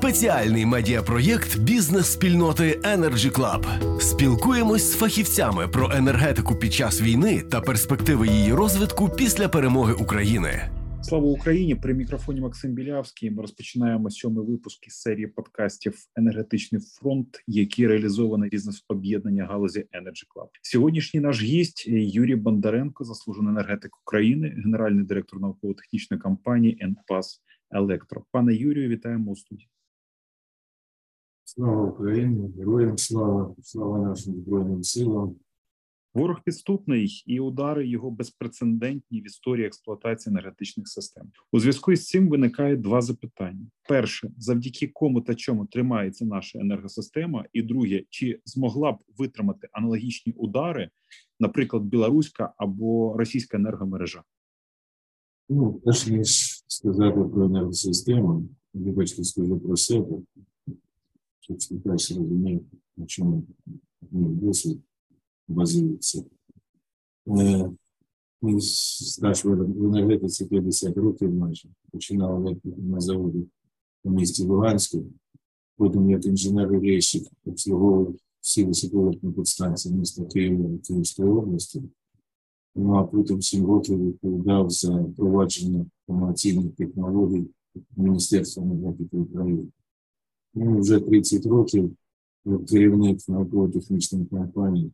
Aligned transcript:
Спеціальний 0.00 0.66
медіапроєкт 0.66 1.58
бізнес-спільноти 1.58 2.80
Energy 2.84 3.30
Club. 3.30 4.00
Спілкуємось 4.00 4.92
з 4.92 4.96
фахівцями 4.96 5.68
про 5.68 5.90
енергетику 5.92 6.54
під 6.54 6.72
час 6.72 7.02
війни 7.02 7.42
та 7.50 7.60
перспективи 7.60 8.28
її 8.28 8.52
розвитку 8.52 9.08
після 9.08 9.48
перемоги 9.48 9.92
України. 9.92 10.70
Слава 11.02 11.26
Україні! 11.26 11.74
При 11.74 11.94
мікрофоні 11.94 12.40
Максим 12.40 12.72
Білявський. 12.72 13.30
Ми 13.30 13.42
розпочинаємо 13.42 14.10
сьомий 14.10 14.46
випуск 14.46 14.86
із 14.86 14.94
серії 14.94 15.26
подкастів 15.26 15.94
Енергетичний 16.16 16.80
фронт, 16.80 17.42
які 17.46 17.86
реалізоване 17.86 18.48
бізнес 18.48 18.84
об'єднання 18.88 19.44
галузі 19.44 19.80
Energy 19.80 20.24
Club. 20.36 20.48
Сьогоднішній 20.62 21.20
наш 21.20 21.42
гість 21.42 21.86
Юрій 21.88 22.36
Бондаренко, 22.36 23.04
заслужений 23.04 23.50
енергетик 23.50 23.96
України, 24.06 24.48
генеральний 24.64 25.04
директор 25.04 25.40
науково-технічної 25.40 26.20
компанії 26.20 26.78
«ЕНПАС 26.80 27.40
Електро. 27.70 28.24
Пане 28.32 28.54
Юрію, 28.54 28.88
вітаємо 28.88 29.30
у 29.30 29.36
студії. 29.36 29.68
Слава 31.54 31.84
Україні, 31.84 32.52
героям 32.58 32.98
слава, 32.98 33.54
слава 33.62 33.98
нашим 33.98 34.34
збройним 34.34 34.82
силам. 34.82 35.36
Ворог 36.14 36.40
підступний 36.44 37.22
і 37.26 37.40
удари 37.40 37.88
його 37.88 38.10
безпрецедентні 38.10 39.20
в 39.20 39.26
історії 39.26 39.66
експлуатації 39.66 40.32
енергетичних 40.32 40.88
систем. 40.88 41.30
У 41.52 41.60
зв'язку 41.60 41.96
з 41.96 42.06
цим 42.06 42.28
виникає 42.28 42.76
два 42.76 43.02
запитання: 43.02 43.66
перше, 43.88 44.30
завдяки 44.38 44.88
кому 44.88 45.20
та 45.20 45.34
чому 45.34 45.66
тримається 45.66 46.24
наша 46.24 46.58
енергосистема, 46.58 47.44
і 47.52 47.62
друге, 47.62 48.02
чи 48.08 48.40
змогла 48.44 48.92
б 48.92 48.98
витримати 49.18 49.68
аналогічні 49.72 50.32
удари, 50.32 50.90
наприклад, 51.40 51.82
білоруська 51.82 52.52
або 52.56 53.16
російська 53.18 53.56
енергомережа? 53.56 54.22
Ну, 55.48 55.72
перш 55.72 56.06
ніж 56.06 56.62
сказати 56.66 57.20
про 57.20 57.44
енергосистему, 57.44 58.48
вибачте, 58.74 59.24
скажу 59.24 59.58
про 59.60 59.76
себе, 59.76 60.16
щоб 61.50 61.62
слухач 61.62 62.10
розумів, 62.10 62.60
на 62.96 63.06
чому 63.06 63.42
мій 64.10 64.34
досвід 64.34 64.80
базується. 65.48 66.24
Е, 67.28 67.70
стаж 68.60 69.44
в 69.44 69.84
енергетиці 69.84 70.46
50 70.46 70.96
років 70.96 71.34
майже. 71.34 71.68
Починав 71.90 72.56
на 72.64 73.00
заводі 73.00 73.46
у 74.04 74.10
місті 74.10 74.44
Луганську, 74.44 75.04
потім 75.76 76.10
як 76.10 76.24
інженер-рейщик 76.24 77.30
обслуговував 77.44 78.14
всі 78.40 78.64
високовольтні 78.64 79.32
підстанції 79.32 79.94
міста 79.94 80.24
Києва 80.24 80.70
і 80.74 80.78
Київської 80.78 81.30
області. 81.30 81.82
Ну 82.74 82.94
а 82.94 83.04
потім 83.04 83.42
7 83.42 83.66
років 83.66 84.06
відповідав 84.06 84.70
за 84.70 85.00
впровадження 85.00 85.86
комерційних 86.06 86.74
технологій 86.74 87.46
Міністерства 87.96 88.62
енергетики 88.62 89.16
України. 89.16 89.66
Ну, 90.54 90.80
вже 90.80 91.00
30 91.00 91.46
років 91.46 91.96
керівник 92.68 93.28
науково-технічної 93.28 94.26
компанії 94.26 94.92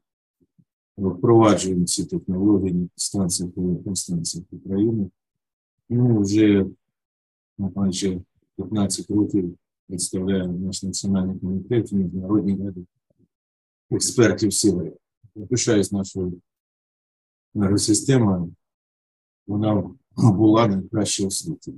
впроваджуємо 0.96 1.84
ці 1.84 2.04
технології 2.04 2.72
на 2.72 2.88
станціях 2.96 3.52
і 3.56 3.60
електростанціях 3.60 4.46
України. 4.52 5.10
Ну, 5.88 6.20
вже 6.20 6.66
майже 7.58 8.20
15 8.56 9.10
років 9.10 9.58
представляє 9.88 10.48
наш 10.48 10.82
національний 10.82 11.38
комітет 11.38 11.92
в 11.92 11.94
міжнародній 11.94 12.64
раді 12.64 12.86
експертів 13.90 14.52
сили. 14.52 14.92
Пишаюсь 15.50 15.92
нашою 15.92 16.40
енергосистемою. 17.54 18.54
Вона 19.46 19.90
була 20.16 20.66
найкраща 20.66 21.26
у 21.26 21.30
світі. 21.30 21.74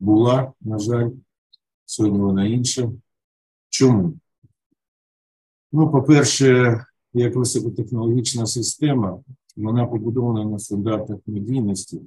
Була, 0.00 0.52
на 0.60 0.78
жаль, 0.78 1.10
сьогодні 1.92 2.18
вона 2.18 2.46
інша. 2.46 2.92
Чому? 3.68 4.18
Ну, 5.72 5.90
по-перше, 5.90 6.80
як 7.12 7.36
високотехнологічна 7.36 8.46
система, 8.46 9.22
вона 9.56 9.86
побудована 9.86 10.44
на 10.44 10.58
стандартах 10.58 11.18
медійності, 11.26 12.00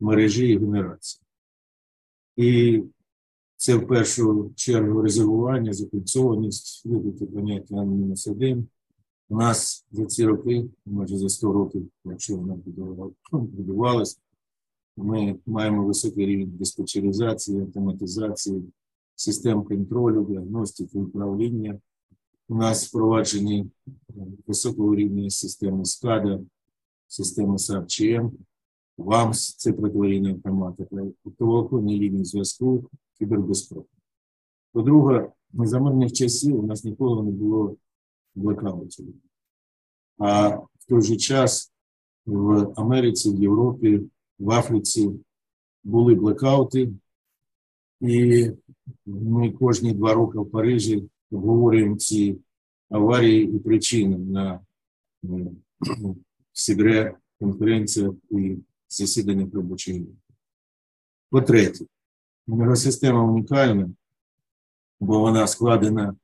мережі 0.00 0.48
і 0.48 0.58
генерації. 0.58 1.22
І 2.36 2.82
це 3.56 3.76
в 3.76 3.86
першу 3.86 4.52
чергу 4.56 5.02
резервування, 5.02 5.72
закільцованість, 5.72 6.86
любите 6.86 7.26
поняття 7.26 7.76
аміносидин. 7.76 8.68
У 9.28 9.36
нас 9.36 9.86
за 9.90 10.06
ці 10.06 10.24
роки, 10.24 10.68
майже 10.86 11.16
за 11.16 11.28
100 11.28 11.52
років, 11.52 11.90
якщо 12.04 12.36
вона 12.36 12.58
будувалася, 13.32 14.16
ми 14.96 15.38
маємо 15.46 15.84
високий 15.84 16.26
рівень 16.26 16.50
диспетчеризації, 16.50 17.60
автоматизації, 17.60 18.62
систем 19.20 19.64
контролю, 19.64 20.26
діагностики, 20.30 20.98
управління. 20.98 21.80
У 22.48 22.54
нас 22.54 22.88
впроваджені 22.88 23.70
високого 24.46 24.94
рівня 24.94 25.30
системи 25.30 25.84
СКАДА, 25.84 26.40
системи 27.06 27.58
САПЧМ, 27.58 28.28
ВАМС, 28.98 29.54
це 29.56 29.72
протворіння 29.72 30.30
автоматика, 30.30 30.96
оптоволоконні 31.24 32.00
лінії 32.00 32.24
зв'язку, 32.24 32.90
кібербезпеки. 33.18 33.88
По-друге, 34.72 35.32
за 35.52 35.80
мирних 35.80 36.12
часів 36.12 36.60
у 36.60 36.66
нас 36.66 36.84
ніколи 36.84 37.22
не 37.22 37.30
було 37.30 37.76
блекаутів. 38.34 39.14
А 40.18 40.48
в 40.48 40.84
той 40.88 41.02
же 41.02 41.16
час 41.16 41.72
в 42.26 42.72
Америці, 42.76 43.30
в 43.30 43.42
Європі, 43.42 44.00
в 44.38 44.50
Африці 44.50 45.10
були 45.84 46.14
блекаути, 46.14 46.92
і 48.00 48.50
ми 49.06 49.50
кожні 49.50 49.92
два 49.92 50.14
роки 50.14 50.38
в 50.38 50.50
Парижі 50.50 51.08
обговорюємо 51.30 51.96
ці 51.96 52.38
аварії 52.88 53.56
і 53.56 53.58
причини 53.58 54.18
на 54.18 54.60
Сігре 56.52 57.16
конференціях 57.40 58.14
і 58.30 58.56
засіданнях 58.88 59.54
робочих. 59.54 60.02
По-третє, 61.30 61.84
енергосистема 62.48 63.24
унікальна, 63.24 63.90
бо 65.00 65.20
вона 65.20 65.46
складена 65.46 66.16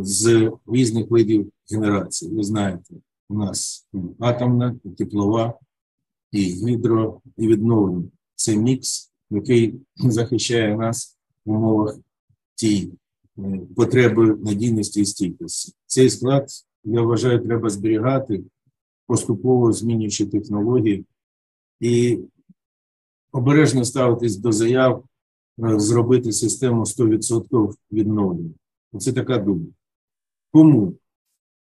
з 0.00 0.52
різних 0.66 1.10
видів 1.10 1.52
генерації. 1.70 2.34
Ви 2.34 2.44
знаєте, 2.44 2.94
у 3.28 3.34
нас 3.34 3.88
атомна, 4.18 4.76
і 4.84 4.90
теплова, 4.90 5.58
і 6.32 6.42
гідро, 6.42 7.20
і 7.36 7.48
відновлення. 7.48 8.08
Це 8.34 8.56
мікс, 8.56 9.12
який 9.30 9.80
захищає 9.96 10.76
нас 10.76 11.18
в 11.44 11.50
умовах 11.50 11.98
тієї 12.54 12.92
потреби 13.76 14.36
надійності 14.36 15.00
і 15.00 15.04
стійкості. 15.04 15.72
Цей 15.86 16.10
склад, 16.10 16.48
я 16.84 17.02
вважаю, 17.02 17.40
треба 17.40 17.70
зберігати, 17.70 18.44
поступово 19.06 19.72
змінюючи 19.72 20.26
технології 20.26 21.04
і 21.80 22.18
обережно 23.32 23.84
ставитись 23.84 24.36
до 24.36 24.52
заяв, 24.52 25.04
зробити 25.58 26.32
систему 26.32 26.80
100% 26.82 27.74
відновлення. 27.92 28.50
Це 28.98 29.12
така 29.12 29.38
думка. 29.38 29.72
Кому? 30.52 30.94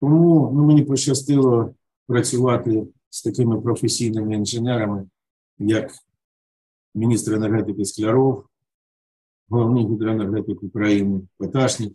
Тому 0.01 0.51
ну, 0.55 0.66
мені 0.66 0.81
пощастило 0.81 1.73
працювати 2.07 2.87
з 3.09 3.23
такими 3.23 3.61
професійними 3.61 4.35
інженерами, 4.35 5.07
як 5.59 5.91
міністр 6.95 7.33
енергетики 7.33 7.85
Скляров, 7.85 8.45
головний 9.50 9.88
гідроенергетик 9.88 10.63
України 10.63 11.22
Поташник. 11.38 11.94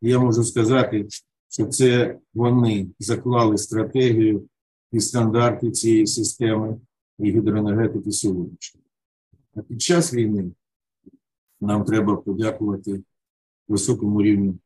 Я 0.00 0.18
можу 0.18 0.44
сказати, 0.44 1.08
що 1.48 1.66
це 1.66 2.18
вони 2.34 2.88
заклали 2.98 3.58
стратегію 3.58 4.48
і 4.92 5.00
стандарти 5.00 5.70
цієї 5.70 6.06
системи 6.06 6.80
і 7.18 7.30
гідроенергетики 7.30 8.12
сьогоднішньої. 8.12 8.86
А 9.54 9.62
під 9.62 9.82
час 9.82 10.14
війни 10.14 10.50
нам 11.60 11.84
треба 11.84 12.16
подякувати 12.16 13.02
високому 13.68 14.22
рівню, 14.22 14.58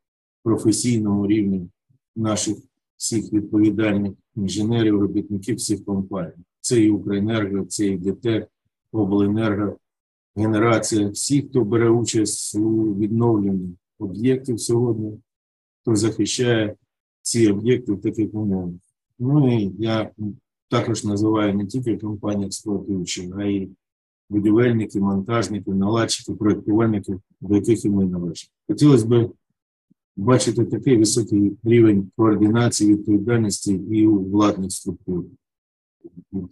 професійному 0.43 1.27
рівню 1.27 1.69
наших 2.17 2.57
всіх 2.97 3.33
відповідальних 3.33 4.13
інженерів, 4.37 5.01
робітників 5.01 5.57
всіх 5.57 5.85
компаній. 5.85 6.45
Це 6.61 6.81
і 6.81 6.91
Укренерго, 6.91 7.65
це 7.65 7.87
і 7.87 7.99
ДТЕК, 7.99 8.49
Обленерго, 8.99 9.77
генерація, 10.37 11.09
всі, 11.09 11.43
хто 11.43 11.65
бере 11.65 11.89
участь 11.89 12.55
у 12.55 12.95
відновленні 12.95 13.77
об'єктів 13.99 14.61
сьогодні, 14.61 15.19
хто 15.83 15.97
захищає 15.97 16.75
ці 17.23 17.49
об'єкти 17.51 17.93
в 17.93 18.01
таких 18.01 18.35
умовах. 18.35 18.75
Ну 19.19 19.59
і 19.59 19.73
я 19.79 20.11
також 20.71 21.05
називаю 21.05 21.55
не 21.55 21.67
тільки 21.67 21.97
компанії 21.97 22.47
експлуатуючі, 22.47 23.33
а 23.37 23.45
й 23.45 23.69
будівельники, 24.31 25.01
монтажники, 25.01 25.71
наладчики, 25.71 26.33
проєктувальники, 26.33 27.19
до 27.41 27.55
яких 27.55 27.85
і 27.85 27.89
ми 27.89 28.05
належимо. 28.05 28.51
Хотілося 28.69 29.07
б 29.07 29.31
бачити 30.17 30.65
такий 30.65 30.97
високий 30.97 31.57
рівень 31.65 32.11
координації 32.17 32.95
відповідальності 32.95 33.75
і 33.91 34.07
у 34.07 34.31
владних 34.31 34.73
структур 34.73 35.25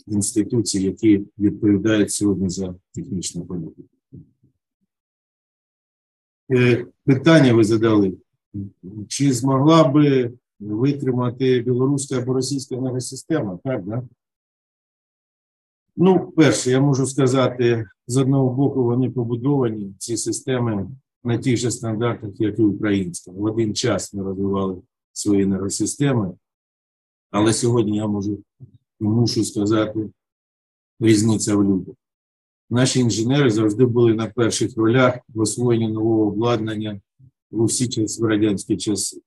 інституцій, 0.07 0.83
які 0.83 1.27
відповідають 1.39 2.11
сьогодні 2.11 2.49
за 2.49 2.75
технічну 2.95 3.45
політику. 3.45 3.89
е, 6.53 6.87
питання 7.05 7.55
ви 7.55 7.65
задали, 7.65 8.17
чи 9.09 9.33
змогла 9.33 9.89
би 9.89 10.33
витримати 10.61 11.61
білоруська 11.61 12.19
або 12.19 12.33
російська 12.35 12.75
енергосистема, 12.75 13.59
так, 13.65 13.85
да? 13.85 14.03
Ну, 15.97 16.33
перше, 16.37 16.71
я 16.71 16.81
можу 16.81 17.07
сказати, 17.07 17.87
з 18.07 18.17
одного 18.17 18.51
боку, 18.51 18.85
вони 18.85 19.11
побудовані, 19.11 19.95
ці 19.99 20.17
системи 20.17 20.91
на 21.25 21.39
тих 21.39 21.57
же 21.57 21.71
стандартах, 21.71 22.31
як 22.41 22.59
і 22.59 22.63
українська. 22.63 23.31
В 23.31 23.43
один 23.43 23.75
час 23.75 24.15
ми 24.15 24.23
розвивали 24.23 24.83
свої 25.13 25.43
енергосистеми, 25.43 26.35
але 27.31 27.53
сьогодні 27.53 27.97
я 27.97 28.07
можу 28.07 28.43
мушу 29.09 29.45
сказати, 29.45 30.11
різниця 31.01 31.57
в 31.57 31.65
людях. 31.65 31.95
Наші 32.71 33.01
інженери 33.01 33.51
завжди 33.51 33.87
були 33.87 34.15
на 34.15 34.27
перших 34.27 34.77
ролях 34.77 35.19
в 35.29 35.41
освоєнні 35.41 35.89
нового 35.89 36.27
обладнання 36.27 37.01
у 37.51 37.65
всі 37.65 37.89
часи, 37.89 38.23
в 38.23 38.27
радянські 38.27 38.77
часи. 38.77 39.21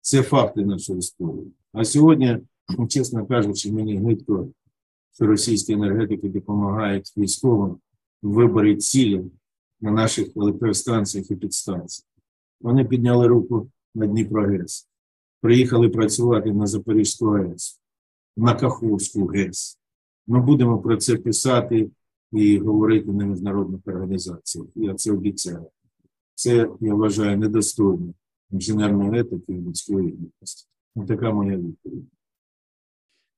Це 0.00 0.22
факти 0.22 0.64
нашої 0.64 0.98
історії. 0.98 1.52
А 1.72 1.84
сьогодні, 1.84 2.38
чесно 2.88 3.26
кажучи, 3.26 3.72
мені 3.72 3.96
гидко, 3.96 4.48
що 5.12 5.26
російські 5.26 5.72
енергетики 5.72 6.28
допомагають 6.28 7.12
військовим 7.16 7.76
в 8.22 8.32
виборі 8.32 8.76
цілі 8.76 9.24
на 9.80 9.90
наших 9.90 10.36
електростанціях 10.36 11.30
і 11.30 11.36
підстанціях. 11.36 12.08
Вони 12.60 12.84
підняли 12.84 13.26
руку 13.26 13.70
на 13.94 14.06
Дніпро-ГЕС, 14.06 14.88
приїхали 15.40 15.88
працювати 15.88 16.52
на 16.52 16.66
Запорізьку 16.66 17.26
АЕС, 17.26 17.80
на 18.36 18.54
Каховську 18.54 19.26
ГЕС. 19.26 19.78
Ми 20.26 20.40
будемо 20.40 20.78
про 20.78 20.96
це 20.96 21.16
писати 21.16 21.90
і 22.32 22.58
говорити 22.58 23.12
на 23.12 23.24
міжнародних 23.24 23.80
організаціях. 23.86 24.66
Я 24.74 24.94
це 24.94 25.12
обіцяю. 25.12 25.70
Це, 26.34 26.68
я 26.80 26.94
вважаю, 26.94 27.38
недостойно 27.38 28.14
інженерної 28.50 29.20
етики 29.20 29.52
і 29.52 29.60
людської 29.60 30.08
гідності. 30.08 30.68
Така 31.08 31.32
моя 31.32 31.56
відповідь. 31.56 32.04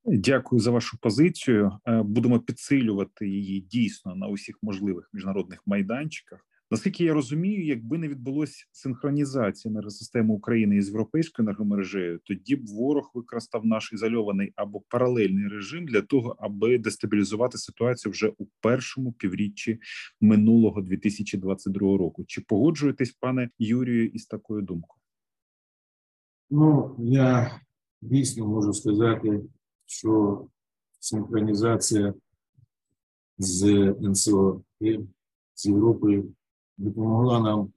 Дякую 0.04 0.60
за 0.60 0.70
вашу 0.70 0.98
позицію. 0.98 1.78
Е, 1.86 2.02
будемо 2.02 2.40
підсилювати 2.40 3.28
її 3.28 3.60
дійсно 3.60 4.16
на 4.16 4.28
усіх 4.28 4.58
можливих 4.62 5.10
міжнародних 5.12 5.62
майданчиках. 5.66 6.40
Наскільки 6.70 7.04
я 7.04 7.14
розумію, 7.14 7.66
якби 7.66 7.98
не 7.98 8.08
відбулося 8.08 8.64
синхронізації 8.72 9.72
енергосистеми 9.72 10.34
України 10.34 10.76
із 10.76 10.88
європейською 10.88 11.48
енергомережею, 11.48 12.20
тоді 12.24 12.56
б 12.56 12.66
ворог 12.66 13.10
використав 13.14 13.66
наш 13.66 13.92
ізольований 13.92 14.52
або 14.56 14.80
паралельний 14.80 15.48
режим 15.48 15.86
для 15.86 16.02
того, 16.02 16.36
аби 16.38 16.78
дестабілізувати 16.78 17.58
ситуацію 17.58 18.12
вже 18.12 18.32
у 18.38 18.46
першому 18.60 19.12
півріччі 19.12 19.80
минулого 20.20 20.82
2022 20.82 21.80
року. 21.80 22.24
Чи 22.26 22.40
погоджуєтесь, 22.40 23.12
пане 23.12 23.50
Юрію, 23.58 24.08
із 24.08 24.26
такою 24.26 24.62
думкою? 24.62 25.00
Ну 26.50 26.96
я 26.98 27.60
дійсно 28.02 28.46
можу 28.46 28.72
сказати, 28.72 29.42
що 29.86 30.44
синхронізація 31.00 32.14
з 33.38 33.64
НСО 34.00 34.62
з 35.54 35.66
Європою 35.66 36.34
допомогла 36.78 37.40
нам 37.40 37.72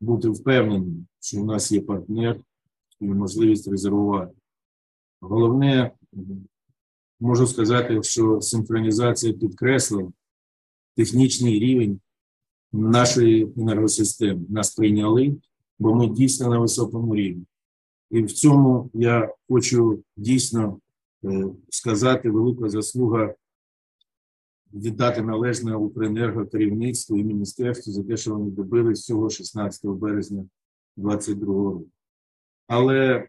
бути 0.00 0.28
впевненим, 0.28 1.06
що 1.20 1.42
в 1.42 1.46
нас 1.46 1.72
є 1.72 1.80
партнер 1.80 2.40
і 3.00 3.04
можливість 3.04 3.68
резервувати. 3.68 4.32
Головне, 5.20 5.90
можу 7.20 7.46
сказати, 7.46 8.02
що 8.02 8.40
синхронізація 8.40 9.32
підкреслила 9.32 10.12
технічний 10.96 11.58
рівень 11.58 12.00
нашої 12.72 13.52
енергосистеми. 13.56 14.40
Нас 14.48 14.74
прийняли, 14.74 15.36
бо 15.78 15.94
ми 15.94 16.06
дійсно 16.06 16.48
на 16.48 16.58
високому 16.58 17.16
рівні. 17.16 17.44
І 18.10 18.22
в 18.22 18.32
цьому 18.32 18.90
я 18.94 19.34
хочу 19.48 20.02
дійсно 20.16 20.80
е, 21.24 21.44
сказати 21.68 22.30
велика 22.30 22.68
заслуга 22.68 23.34
віддати 24.74 25.22
належне 25.22 25.76
Укренерго 25.76 26.46
керівництву 26.46 27.18
і 27.18 27.24
міністерству 27.24 27.92
за 27.92 28.02
те, 28.02 28.16
що 28.16 28.34
вони 28.34 28.50
добились 28.50 29.04
цього 29.04 29.30
16 29.30 29.86
березня 29.86 30.44
2022 30.96 31.54
року. 31.54 31.86
Але 32.66 33.28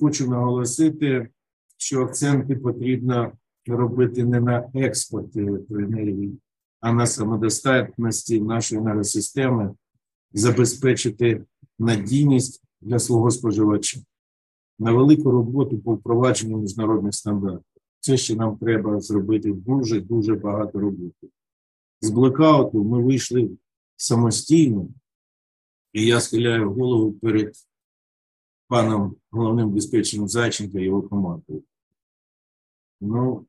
хочу 0.00 0.30
наголосити, 0.30 1.28
що 1.76 2.02
акценти 2.02 2.56
потрібно 2.56 3.32
робити 3.66 4.24
не 4.24 4.40
на 4.40 4.70
експорті 4.74 5.40
електроенергії, 5.40 6.38
а 6.80 6.92
на 6.92 7.06
самодостатності 7.06 8.40
нашої 8.40 8.80
енергосистеми, 8.80 9.74
забезпечити 10.32 11.44
надійність 11.78 12.64
для 12.80 12.98
свого 12.98 13.30
споживача, 13.30 14.00
на 14.78 14.92
велику 14.92 15.30
роботу 15.30 15.78
по 15.78 15.94
впровадженню 15.94 16.58
міжнародних 16.58 17.14
стандартів. 17.14 17.69
Це 18.00 18.16
ще 18.16 18.34
нам 18.34 18.56
треба 18.56 19.00
зробити 19.00 19.52
дуже-дуже 19.52 20.34
багато 20.34 20.80
роботи. 20.80 21.28
З 22.00 22.10
блокауту 22.10 22.84
ми 22.84 23.02
вийшли 23.02 23.50
самостійно, 23.96 24.88
і 25.92 26.06
я 26.06 26.20
схиляю 26.20 26.72
голову 26.72 27.12
перед 27.12 27.54
паном 28.68 29.16
головним 29.30 29.74
диспетчером 29.74 30.28
Зайченка 30.28 30.78
і 30.78 30.84
його 30.84 31.02
командою. 31.02 31.62
Ну, 33.00 33.46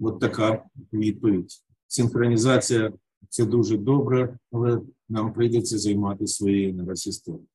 от 0.00 0.20
така 0.20 0.64
відповідь. 0.92 1.52
Синхронізація 1.86 2.92
це 3.28 3.44
дуже 3.44 3.76
добре, 3.76 4.38
але 4.52 4.80
нам 5.08 5.32
прийдеться 5.32 5.78
займатися 5.78 6.34
своєю 6.34 6.70
енергосистемою. 6.70 7.46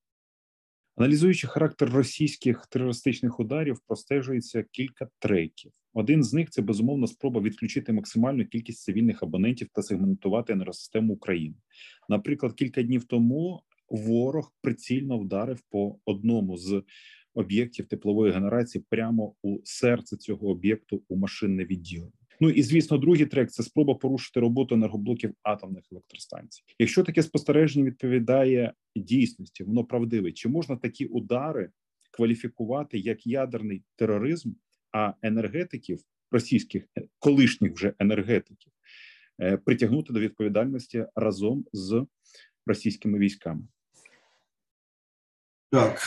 Аналізуючи 0.96 1.48
характер 1.48 1.90
російських 1.90 2.68
терористичних 2.68 3.40
ударів, 3.40 3.80
простежується 3.88 4.64
кілька 4.64 5.10
треків. 5.20 5.72
Один 5.98 6.24
з 6.24 6.34
них 6.34 6.50
це 6.50 6.62
безумовно 6.62 7.08
спроба 7.08 7.42
відключити 7.42 7.94
максимальну 7.94 8.46
кількість 8.46 8.84
цивільних 8.84 9.24
абонентів 9.24 9.68
та 9.74 9.82
сегментувати 9.82 10.54
енергосистему 10.54 11.14
України. 11.14 11.56
Наприклад, 12.10 12.54
кілька 12.54 12.84
днів 12.84 13.04
тому 13.04 13.62
ворог 13.90 14.54
прицільно 14.62 15.20
вдарив 15.20 15.62
по 15.70 16.00
одному 16.06 16.58
з 16.58 16.84
об'єктів 17.34 17.86
теплової 17.86 18.34
генерації 18.34 18.84
прямо 18.90 19.34
у 19.42 19.60
серце 19.64 20.18
цього 20.18 20.48
об'єкту 20.48 21.04
у 21.08 21.18
машинне 21.18 21.66
відділення. 21.66 22.12
Ну 22.40 22.50
і 22.50 22.62
звісно, 22.62 22.98
другий 22.98 23.26
трек 23.26 23.52
це 23.52 23.64
спроба 23.64 23.96
порушити 23.96 24.40
роботу 24.40 24.76
енергоблоків 24.76 25.34
атомних 25.44 25.84
електростанцій. 25.92 26.64
Якщо 26.80 27.04
таке 27.04 27.24
спостереження 27.24 27.86
відповідає 27.86 28.74
дійсності, 28.96 29.64
воно 29.64 29.84
правдиве. 29.84 30.32
Чи 30.32 30.50
можна 30.50 30.76
такі 30.76 31.06
удари 31.06 31.70
кваліфікувати 32.12 32.98
як 32.98 33.28
ядерний 33.28 33.84
тероризм? 33.96 34.52
А 34.98 35.14
енергетиків 35.22 36.00
російських 36.32 36.84
колишніх 37.20 37.74
вже 37.74 37.94
енергетиків 38.00 38.72
е, 39.42 39.58
притягнути 39.58 40.14
до 40.14 40.20
відповідальності 40.20 41.06
разом 41.16 41.66
з 41.74 42.06
російськими 42.66 43.20
військами? 43.20 43.62
Так, 45.72 46.00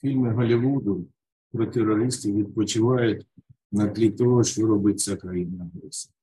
фільми 0.00 0.32
Голлівуду 0.32 1.08
про 1.52 1.66
терористів 1.66 2.36
відпочивають 2.36 3.26
на 3.72 3.88
тлі 3.88 4.10
того, 4.10 4.44
що 4.44 4.66
робить 4.66 5.00
ця 5.00 5.16
країна 5.16 5.70
агресія. 5.74 6.14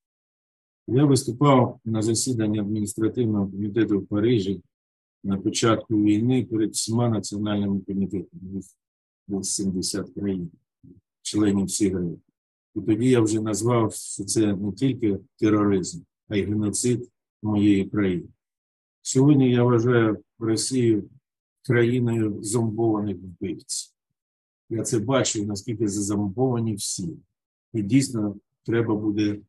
Я 0.87 1.05
виступав 1.05 1.79
на 1.85 2.01
засіданні 2.01 2.59
адміністративного 2.59 3.47
комітету 3.47 3.99
в 3.99 4.07
Парижі 4.07 4.61
на 5.23 5.37
початку 5.37 6.03
війни 6.03 6.45
перед 6.45 6.71
всіма 6.71 7.09
національними 7.09 7.81
комітетами. 7.81 8.61
Їх 9.27 9.45
70 9.45 10.09
країн, 10.13 10.51
членів 11.23 11.71
СІГРЕ. 11.71 12.11
І 12.75 12.81
тоді 12.81 13.09
я 13.09 13.21
вже 13.21 13.41
назвав, 13.41 13.93
що 13.93 14.23
це 14.23 14.55
не 14.55 14.71
тільки 14.71 15.19
тероризм, 15.39 16.01
а 16.27 16.37
й 16.37 16.43
геноцид 16.43 17.09
моєї 17.41 17.85
країни. 17.85 18.27
Сьогодні 19.01 19.51
я 19.51 19.63
вважаю 19.63 20.17
Росію 20.39 21.09
країною 21.61 22.43
зомбованих 22.43 23.17
вбивців. 23.17 23.93
Я 24.69 24.83
це 24.83 24.99
бачу, 24.99 25.45
наскільки 25.45 25.87
зазомбовані 25.87 26.75
всі. 26.75 27.17
І 27.73 27.81
дійсно 27.81 28.35
треба 28.63 28.95
буде 28.95 29.39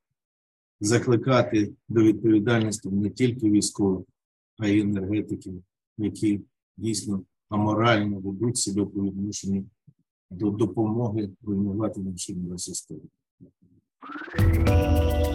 закликати 0.81 1.73
до 1.89 2.03
відповідальності 2.03 2.89
не 2.89 3.11
тільки 3.11 3.51
військових, 3.51 4.07
а 4.59 4.69
й 4.69 4.81
енергетиків, 4.81 5.63
які 5.99 6.41
дійсно 6.77 7.23
аморально 7.49 8.19
ведуть 8.19 8.57
себе 8.57 8.87
по 8.87 9.05
відношенню 9.05 9.65
до 10.39 10.51
допомоги 10.51 11.31
руйнувати 11.43 12.01
нашу 12.01 12.59
систему. 12.59 13.01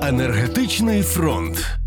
Енергетичний 0.02 1.02
фронт. 1.02 1.80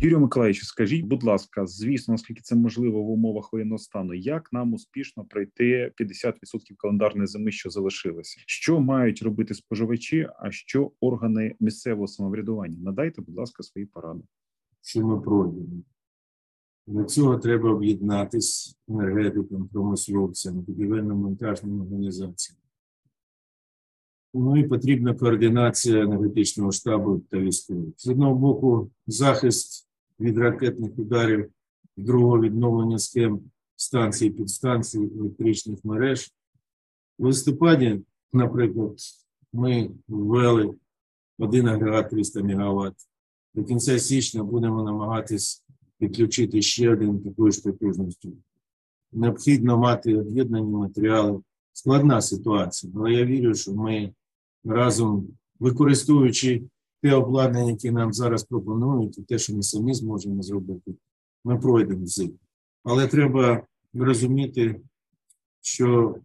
Юрію 0.00 0.20
Миколаївичу, 0.20 0.64
скажіть, 0.64 1.04
будь 1.04 1.24
ласка, 1.24 1.66
звісно, 1.66 2.12
наскільки 2.12 2.40
це 2.40 2.56
можливо 2.56 3.02
в 3.02 3.10
умовах 3.10 3.52
воєнного 3.52 3.78
стану, 3.78 4.14
як 4.14 4.52
нам 4.52 4.74
успішно 4.74 5.24
пройти 5.24 5.92
50% 6.00 6.32
календарної 6.76 7.26
зими, 7.26 7.50
що 7.52 7.70
залишилося? 7.70 8.40
Що 8.46 8.80
мають 8.80 9.22
робити 9.22 9.54
споживачі? 9.54 10.28
А 10.38 10.50
що 10.50 10.92
органи 11.00 11.54
місцевого 11.60 12.06
самоврядування? 12.06 12.76
Надайте, 12.80 13.22
будь 13.22 13.36
ласка, 13.36 13.62
свої 13.62 13.86
поради. 13.86 14.20
Що 14.82 15.06
ми 15.06 15.20
пройдемо? 15.20 15.82
Для 16.88 17.04
цього 17.04 17.38
треба 17.38 17.70
об'єднатися 17.70 18.74
енергетикам, 18.88 19.68
промисловцям, 19.68 20.60
будівельно-монтажним 20.60 21.82
організаціям. 21.82 22.58
Ну 24.34 24.56
і 24.56 24.68
потрібна 24.68 25.14
координація 25.14 26.02
енергетичного 26.02 26.72
штабу 26.72 27.18
та 27.30 27.38
військових. 27.38 27.94
З 27.96 28.08
одного 28.08 28.34
боку, 28.34 28.90
захист 29.06 29.88
від 30.20 30.38
ракетних 30.38 30.98
ударів, 30.98 31.50
з 31.96 32.04
другого 32.04 32.40
відновлення 32.40 32.98
схем 32.98 33.40
станцій, 33.76 34.30
підстанцій, 34.30 35.10
електричних 35.18 35.84
мереж. 35.84 36.32
В 37.18 37.24
листопаді, 37.24 38.00
наприклад, 38.32 38.98
ми 39.52 39.90
ввели 40.08 40.74
один 41.38 41.68
агрегат 41.68 42.10
300 42.10 42.42
МВт. 42.42 42.94
До 43.54 43.64
кінця 43.64 43.98
січня 43.98 44.44
будемо 44.44 44.82
намагатись 44.82 45.64
підключити 45.98 46.62
ще 46.62 46.90
один 46.92 47.20
такою 47.20 47.52
ж 47.52 47.62
потужністю. 47.62 48.32
Необхідно 49.12 49.78
мати 49.78 50.18
об'єднані 50.18 50.70
матеріали. 50.70 51.40
Складна 51.72 52.20
ситуація, 52.20 52.92
але 52.96 53.12
я 53.12 53.24
вірю, 53.24 53.54
що 53.54 53.74
ми 53.74 54.12
разом 54.64 55.28
використовуючи 55.60 56.62
те 57.02 57.14
обладнання, 57.14 57.70
яке 57.70 57.92
нам 57.92 58.12
зараз 58.12 58.44
пропонують, 58.44 59.18
і 59.18 59.22
те, 59.22 59.38
що 59.38 59.54
ми 59.54 59.62
самі 59.62 59.94
зможемо 59.94 60.42
зробити, 60.42 60.94
ми 61.44 61.58
пройдемо 61.58 62.06
зиму. 62.06 62.38
Але 62.84 63.06
треба 63.06 63.66
розуміти, 63.94 64.80
що 65.60 66.16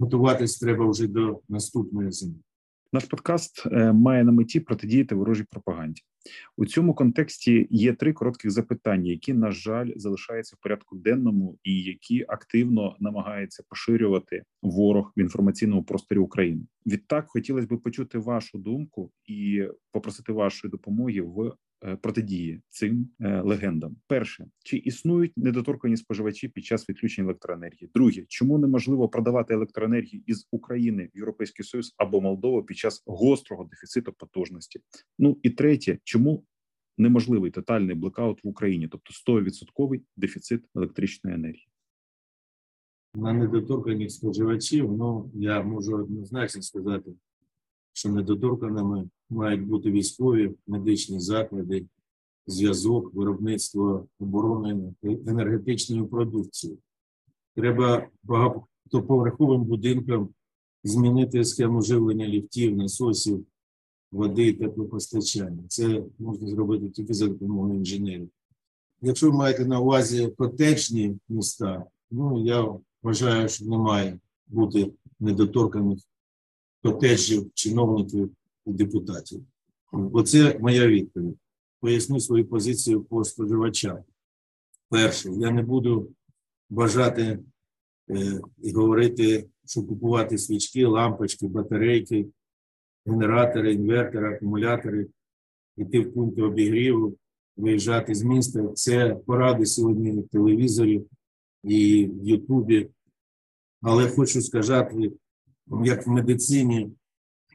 готуватись 0.00 0.58
треба 0.58 0.90
вже 0.90 1.06
до 1.06 1.40
наступної 1.48 2.12
зими. 2.12 2.34
Наш 2.92 3.04
подкаст 3.04 3.66
е, 3.66 3.92
має 3.92 4.24
на 4.24 4.32
меті 4.32 4.60
протидіяти 4.60 5.14
ворожій 5.14 5.44
пропаганді. 5.50 6.02
У 6.56 6.66
цьому 6.66 6.94
контексті 6.94 7.66
є 7.70 7.92
три 7.92 8.12
коротких 8.12 8.50
запитання, 8.50 9.10
які, 9.10 9.34
на 9.34 9.50
жаль, 9.50 9.90
залишаються 9.96 10.56
в 10.58 10.62
порядку 10.62 10.96
денному 10.96 11.58
і 11.64 11.82
які 11.82 12.24
активно 12.28 12.96
намагається 13.00 13.62
поширювати 13.68 14.42
ворог 14.62 15.12
в 15.16 15.20
інформаційному 15.20 15.82
просторі 15.82 16.18
України. 16.18 16.62
Відтак 16.86 17.24
хотілося 17.28 17.66
б 17.66 17.82
почути 17.82 18.18
вашу 18.18 18.58
думку 18.58 19.12
і 19.26 19.64
попросити 19.92 20.32
вашої 20.32 20.70
допомоги 20.70 21.20
в 21.20 21.52
протидії 21.80 22.62
цим 22.68 23.08
е, 23.20 23.40
легендам. 23.40 23.96
Перше, 24.06 24.46
чи 24.64 24.76
існують 24.76 25.32
недоторкані 25.36 25.96
споживачі 25.96 26.48
під 26.48 26.64
час 26.64 26.88
відключення 26.88 27.24
електроенергії? 27.24 27.90
Друге, 27.94 28.24
чому 28.28 28.58
неможливо 28.58 29.08
продавати 29.08 29.54
електроенергію 29.54 30.22
із 30.26 30.48
України 30.50 31.10
в 31.14 31.16
Європейський 31.16 31.64
Союз 31.64 31.94
або 31.96 32.20
Молдову 32.20 32.62
під 32.62 32.76
час 32.76 33.02
гострого 33.06 33.64
дефіциту 33.64 34.12
потужності? 34.12 34.80
Ну 35.18 35.38
і 35.42 35.50
третє, 35.50 35.98
чому 36.04 36.44
неможливий 36.98 37.50
тотальний 37.50 37.96
блекаут 37.96 38.44
в 38.44 38.48
Україні, 38.48 38.88
тобто 38.88 39.32
100% 39.32 40.00
дефіцит 40.16 40.64
електричної 40.76 41.36
енергії? 41.36 41.68
На 43.14 43.32
недоторканих 43.32 44.10
споживачів, 44.10 44.92
ну 44.92 45.30
я 45.34 45.62
можу 45.62 45.96
однозначно 45.96 46.62
сказати, 46.62 47.10
що 48.00 48.08
недоторканими 48.08 49.08
мають 49.30 49.66
бути 49.66 49.90
військові 49.90 50.54
медичні 50.66 51.20
заклади, 51.20 51.86
зв'язок, 52.46 53.14
виробництво 53.14 54.06
оборонної 54.20 54.94
енергетичної 55.04 56.04
продукції. 56.04 56.78
Треба 57.56 58.08
багатоповерховим 58.22 59.64
будинкам 59.64 60.28
змінити 60.84 61.44
схему 61.44 61.82
живлення 61.82 62.28
ліфтів, 62.28 62.76
насосів, 62.76 63.46
води 64.12 64.52
теплопостачання. 64.52 65.62
Це 65.68 66.02
можна 66.18 66.48
зробити 66.48 66.88
тільки 66.88 67.14
за 67.14 67.28
допомогою 67.28 67.74
інженерів. 67.74 68.28
Якщо 69.02 69.30
ви 69.30 69.36
маєте 69.36 69.66
на 69.66 69.80
увазі 69.80 70.28
котечні 70.38 71.16
міста, 71.28 71.84
ну 72.10 72.44
я 72.44 72.74
вважаю, 73.02 73.48
що 73.48 73.64
не 73.64 73.78
має 73.78 74.18
бути 74.46 74.92
недоторканих 75.20 75.98
котеджів, 76.82 77.50
чиновників 77.54 78.30
і 78.66 78.72
депутатів. 78.72 79.44
Оце 79.92 80.58
моя 80.58 80.86
відповідь. 80.86 81.36
Поясню 81.80 82.20
свою 82.20 82.46
позицію 82.46 83.02
по 83.02 83.24
споживачам. 83.24 83.98
Перше, 84.88 85.30
я 85.30 85.50
не 85.50 85.62
буду 85.62 86.12
бажати 86.70 87.38
е, 88.10 88.40
говорити, 88.74 89.48
що 89.66 89.82
купувати 89.82 90.38
свічки, 90.38 90.86
лампочки, 90.86 91.46
батарейки, 91.46 92.26
генератори, 93.06 93.74
інвертори, 93.74 94.34
акумулятори, 94.34 95.06
йти 95.76 96.00
в 96.00 96.14
пункти 96.14 96.42
обігріву, 96.42 97.16
виїжджати 97.56 98.14
з 98.14 98.22
міста. 98.22 98.68
Це 98.74 99.14
поради 99.26 99.66
сьогодні 99.66 100.12
в 100.12 100.28
телевізорі 100.28 101.02
і 101.64 102.06
в 102.06 102.24
Ютубі. 102.28 102.90
Але 103.82 104.08
хочу 104.08 104.42
сказати, 104.42 105.12
як 105.84 106.06
в 106.06 106.10
медицині 106.10 106.90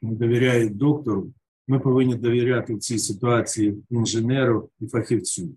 довіряють 0.02 0.76
доктору, 0.76 1.32
ми 1.68 1.78
повинні 1.78 2.14
довіряти 2.14 2.74
в 2.74 2.78
цій 2.78 2.98
ситуації 2.98 3.82
інженеру 3.90 4.70
і 4.80 4.86
фахівцю. 4.86 5.48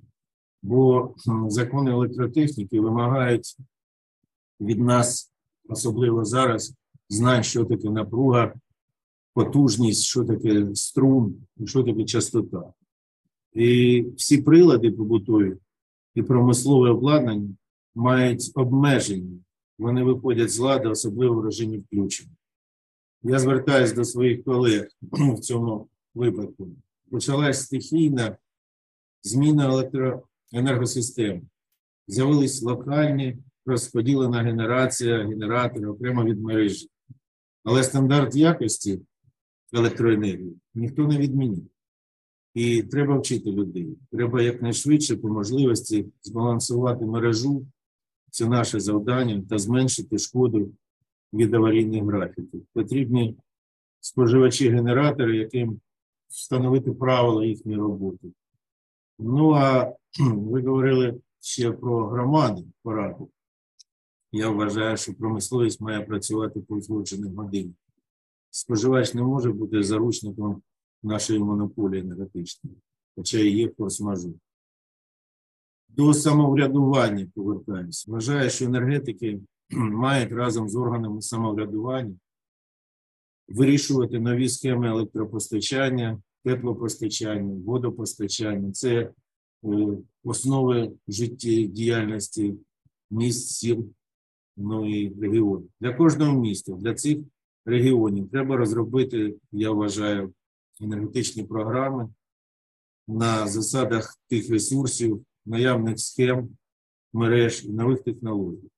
Бо 0.61 1.13
закони 1.47 1.91
електротехніки 1.91 2.79
вимагають 2.79 3.57
від 4.61 4.79
нас, 4.79 5.33
особливо 5.69 6.25
зараз, 6.25 6.73
знань, 7.09 7.43
що 7.43 7.65
таке 7.65 7.89
напруга, 7.89 8.53
потужність, 9.33 10.03
що 10.03 10.25
таке 10.25 10.67
струм, 10.73 11.35
що 11.65 11.83
таке 11.83 12.05
частота. 12.05 12.73
І 13.53 14.05
всі 14.17 14.41
прилади 14.41 14.91
побутові 14.91 15.55
і 16.15 16.23
промислове 16.23 16.89
обладнання 16.89 17.49
мають 17.95 18.51
обмеження. 18.55 19.39
Вони 19.79 20.03
виходять 20.03 20.51
з 20.51 20.59
ладу, 20.59 20.89
особливо 20.89 21.35
в 21.35 21.45
режимі 21.45 21.77
включення. 21.77 22.31
Я 23.23 23.39
звертаюся 23.39 23.95
до 23.95 24.05
своїх 24.05 24.43
колег 24.43 24.87
в 25.11 25.39
цьому 25.39 25.89
випадку. 26.15 26.67
Почалась 27.11 27.61
стихійна 27.61 28.37
зміна 29.23 29.65
електроенергосистеми. 29.65 31.41
З'явились 32.07 32.61
локальні 32.61 33.37
розподілена 33.65 34.41
генерація, 34.41 35.17
генератори 35.17 35.87
окремо 35.87 36.23
від 36.23 36.41
мережі. 36.41 36.89
Але 37.63 37.83
стандарт 37.83 38.35
якості 38.35 39.01
електроенергії 39.73 40.57
ніхто 40.75 41.07
не 41.07 41.17
відмінив. 41.17 41.67
І 42.53 42.83
треба 42.83 43.17
вчити 43.19 43.51
людей. 43.51 43.97
Треба 44.11 44.41
якнайшвидше 44.41 45.17
по 45.17 45.27
можливості 45.27 46.05
збалансувати 46.21 47.05
мережу. 47.05 47.65
Це 48.31 48.45
наше 48.45 48.79
завдання 48.79 49.43
та 49.49 49.57
зменшити 49.57 50.17
шкоду 50.17 50.71
від 51.33 51.53
аварійних 51.53 52.03
графіків. 52.03 52.65
Потрібні 52.73 53.37
споживачі-генератори, 53.99 55.37
яким 55.37 55.79
встановити 56.27 56.91
правила 56.91 57.45
їхньої 57.45 57.77
роботи. 57.77 58.27
Ну, 59.19 59.51
а 59.51 59.95
ви 60.19 60.61
говорили 60.61 61.21
ще 61.39 61.71
про 61.71 62.07
громади 62.07 62.63
пораду. 62.83 63.29
Я 64.31 64.49
вважаю, 64.49 64.97
що 64.97 65.13
промисловість 65.13 65.81
має 65.81 66.01
працювати 66.01 66.59
по 66.59 66.75
узгоджених 66.75 67.33
годинах. 67.33 67.75
Споживач 68.49 69.13
не 69.13 69.21
може 69.23 69.51
бути 69.51 69.83
заручником 69.83 70.61
нашої 71.03 71.39
монополії 71.39 72.01
енергетичної, 72.01 72.77
хоча 73.15 73.39
і 73.39 73.49
є 73.49 73.67
форс-мажор. 73.67 74.33
До 75.87 76.13
самоврядування 76.13 77.27
повертаюся. 77.35 78.11
Вважаю, 78.11 78.49
що 78.49 78.65
енергетики 78.65 79.39
мають 79.77 80.31
разом 80.31 80.69
з 80.69 80.75
органами 80.75 81.21
самоврядування 81.21 82.15
вирішувати 83.49 84.19
нові 84.19 84.49
схеми 84.49 84.87
електропостачання, 84.87 86.21
теплопостачання, 86.43 87.61
водопостачання. 87.65 88.71
Це 88.71 88.95
е, 88.95 89.11
основи 90.23 90.91
життєдіяльності 91.07 92.55
міст, 93.11 93.49
сіл, 93.49 93.89
ну 94.57 94.89
і 94.89 95.19
регіонів. 95.21 95.69
Для 95.81 95.93
кожного 95.93 96.39
міста, 96.39 96.73
для 96.73 96.93
цих 96.93 97.17
регіонів 97.65 98.29
треба 98.29 98.57
розробити, 98.57 99.35
я 99.51 99.71
вважаю, 99.71 100.33
енергетичні 100.81 101.43
програми 101.43 102.09
на 103.07 103.47
засадах 103.47 104.19
тих 104.27 104.49
ресурсів, 104.49 105.25
наявних 105.45 105.99
схем, 105.99 106.49
мереж 107.13 107.65
і 107.65 107.69
нових 107.69 108.03
технологій. 108.03 108.69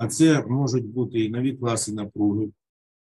А 0.00 0.08
це 0.08 0.46
можуть 0.46 0.86
бути 0.86 1.24
і 1.24 1.28
нові 1.28 1.56
класи 1.56 1.92
напруги. 1.92 2.52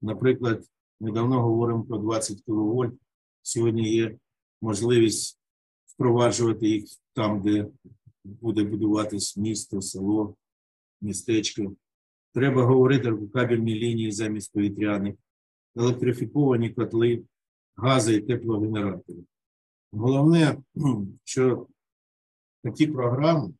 Наприклад, 0.01 0.65
ми 0.99 1.11
давно 1.11 1.41
говоримо 1.41 1.83
про 1.83 1.97
20 1.97 2.41
кВт. 2.41 2.93
Сьогодні 3.41 3.93
є 3.95 4.17
можливість 4.61 5.39
впроваджувати 5.85 6.67
їх 6.67 6.85
там, 7.13 7.41
де 7.41 7.67
буде 8.23 8.63
будуватись 8.63 9.37
місто, 9.37 9.81
село, 9.81 10.35
містечко. 11.01 11.75
Треба 12.33 12.63
говорити 12.63 13.11
про 13.11 13.27
кабельні 13.27 13.75
лінії 13.75 14.11
замість 14.11 14.53
повітряних, 14.53 15.15
електрифіковані 15.75 16.69
котли, 16.69 17.23
гази 17.75 18.15
і 18.15 18.21
теплогенератори. 18.21 19.19
Головне, 19.91 20.57
що 21.23 21.67
такі 22.63 22.87
програми 22.87 23.53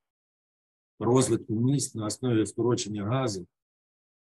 розвитку 1.02 1.56
міст 1.56 1.96
на 1.96 2.06
основі 2.06 2.46
скорочення 2.46 3.04
газу, 3.04 3.48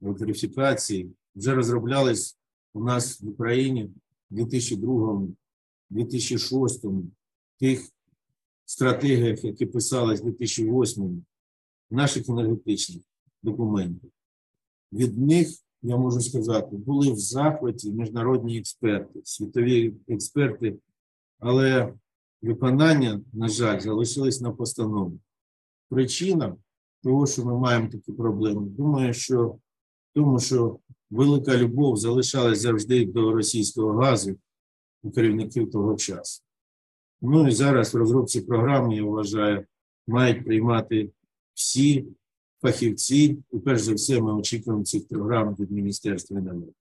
електрифікації 0.02 1.12
вже 1.34 1.54
розроблялись 1.54 2.38
у 2.74 2.84
нас 2.84 3.20
в 3.20 3.28
Україні 3.28 3.90
в 4.30 4.38
2002-2006 4.38 7.02
тих 7.60 7.88
стратегіях, 8.64 9.44
які 9.44 9.66
писались 9.66 10.20
в 10.20 10.24
2008 10.24 11.24
наших 11.90 12.28
енергетичних 12.28 13.02
документів. 13.42 14.10
Від 14.92 15.18
них, 15.18 15.48
я 15.82 15.96
можу 15.96 16.20
сказати, 16.20 16.76
були 16.76 17.12
в 17.12 17.18
захваті 17.18 17.92
міжнародні 17.92 18.58
експерти, 18.58 19.20
світові 19.24 19.94
експерти, 20.08 20.78
але 21.38 21.94
виконання, 22.42 23.20
на 23.32 23.48
жаль, 23.48 23.80
залишилось 23.80 24.40
на 24.40 24.52
постанові. 24.52 25.18
Причина 25.88 26.56
того, 27.02 27.26
що 27.26 27.44
ми 27.44 27.58
маємо 27.58 27.88
такі 27.88 28.12
проблеми, 28.12 28.66
думаю, 28.68 29.14
що 29.14 29.58
тому, 30.14 30.40
що 30.40 30.78
велика 31.10 31.56
любов 31.56 31.96
залишалась 31.96 32.60
завжди 32.60 33.06
до 33.06 33.32
російського 33.32 33.92
газу 33.92 34.38
у 35.02 35.10
керівників 35.10 35.70
того 35.70 35.96
часу. 35.96 36.44
Ну 37.20 37.48
і 37.48 37.50
зараз 37.50 37.94
в 37.94 37.96
розробці 37.96 38.40
програми, 38.40 38.96
я 38.96 39.04
вважаю, 39.04 39.66
мають 40.06 40.44
приймати 40.44 41.10
всі 41.54 42.06
фахівці, 42.62 43.42
і 43.52 43.58
перш 43.58 43.80
за 43.80 43.94
все, 43.94 44.20
ми 44.20 44.34
очікуємо 44.34 44.84
цих 44.84 45.08
програм 45.08 45.54
від 45.54 45.70
Міністерства 45.70 46.38
енергетики. 46.38 46.74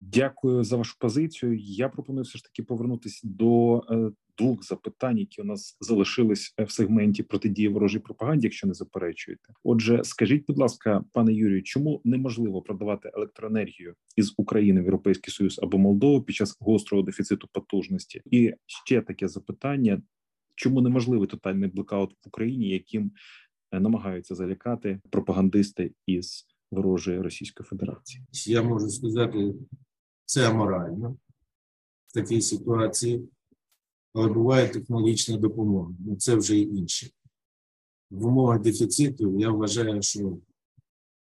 Дякую 0.00 0.64
за 0.64 0.76
вашу 0.76 0.98
позицію. 0.98 1.58
Я 1.58 1.88
пропоную 1.88 2.24
все 2.24 2.38
ж 2.38 2.44
таки 2.44 2.62
повернутися 2.62 3.20
до 3.24 3.78
е, 3.90 4.10
двох 4.38 4.64
запитань, 4.64 5.18
які 5.18 5.42
у 5.42 5.44
нас 5.44 5.76
залишились 5.80 6.54
в 6.58 6.70
сегменті 6.70 7.22
протидії 7.22 7.68
ворожій 7.68 7.98
пропаганді, 7.98 8.46
якщо 8.46 8.66
не 8.66 8.74
заперечуєте. 8.74 9.52
Отже, 9.64 10.04
скажіть, 10.04 10.44
будь 10.46 10.58
ласка, 10.58 11.04
пане 11.12 11.32
Юрію, 11.32 11.62
чому 11.62 12.00
неможливо 12.04 12.62
продавати 12.62 13.10
електроенергію 13.14 13.94
із 14.16 14.34
України 14.36 14.80
в 14.80 14.84
Європейський 14.84 15.32
Союз 15.32 15.60
або 15.62 15.78
Молдову 15.78 16.22
під 16.22 16.36
час 16.36 16.56
гострого 16.60 17.02
дефіциту 17.02 17.48
потужності? 17.52 18.22
І 18.30 18.52
ще 18.66 19.00
таке 19.00 19.28
запитання: 19.28 20.02
чому 20.54 20.80
неможливий 20.80 21.28
тотальний 21.28 21.70
блокаут 21.70 22.10
в 22.10 22.28
Україні, 22.28 22.68
яким 22.68 23.12
е, 23.72 23.80
намагаються 23.80 24.34
залякати 24.34 25.00
пропагандисти 25.10 25.92
із 26.06 26.46
ворожої 26.70 27.20
Російської 27.20 27.66
Федерації? 27.66 28.24
Я 28.46 28.62
можу 28.62 28.88
сказати, 28.88 29.54
це 30.24 30.50
аморально 30.50 31.16
в 32.06 32.12
такій 32.14 32.40
ситуації 32.40 33.28
але 34.14 34.28
буває 34.28 34.68
технологічна 34.68 35.36
допомога. 35.36 35.90
Ну 36.06 36.16
це 36.16 36.34
вже 36.34 36.58
інше. 36.58 37.10
В 38.10 38.26
умовах 38.26 38.60
дефіциту 38.60 39.40
я 39.40 39.50
вважаю, 39.50 40.02
що 40.02 40.36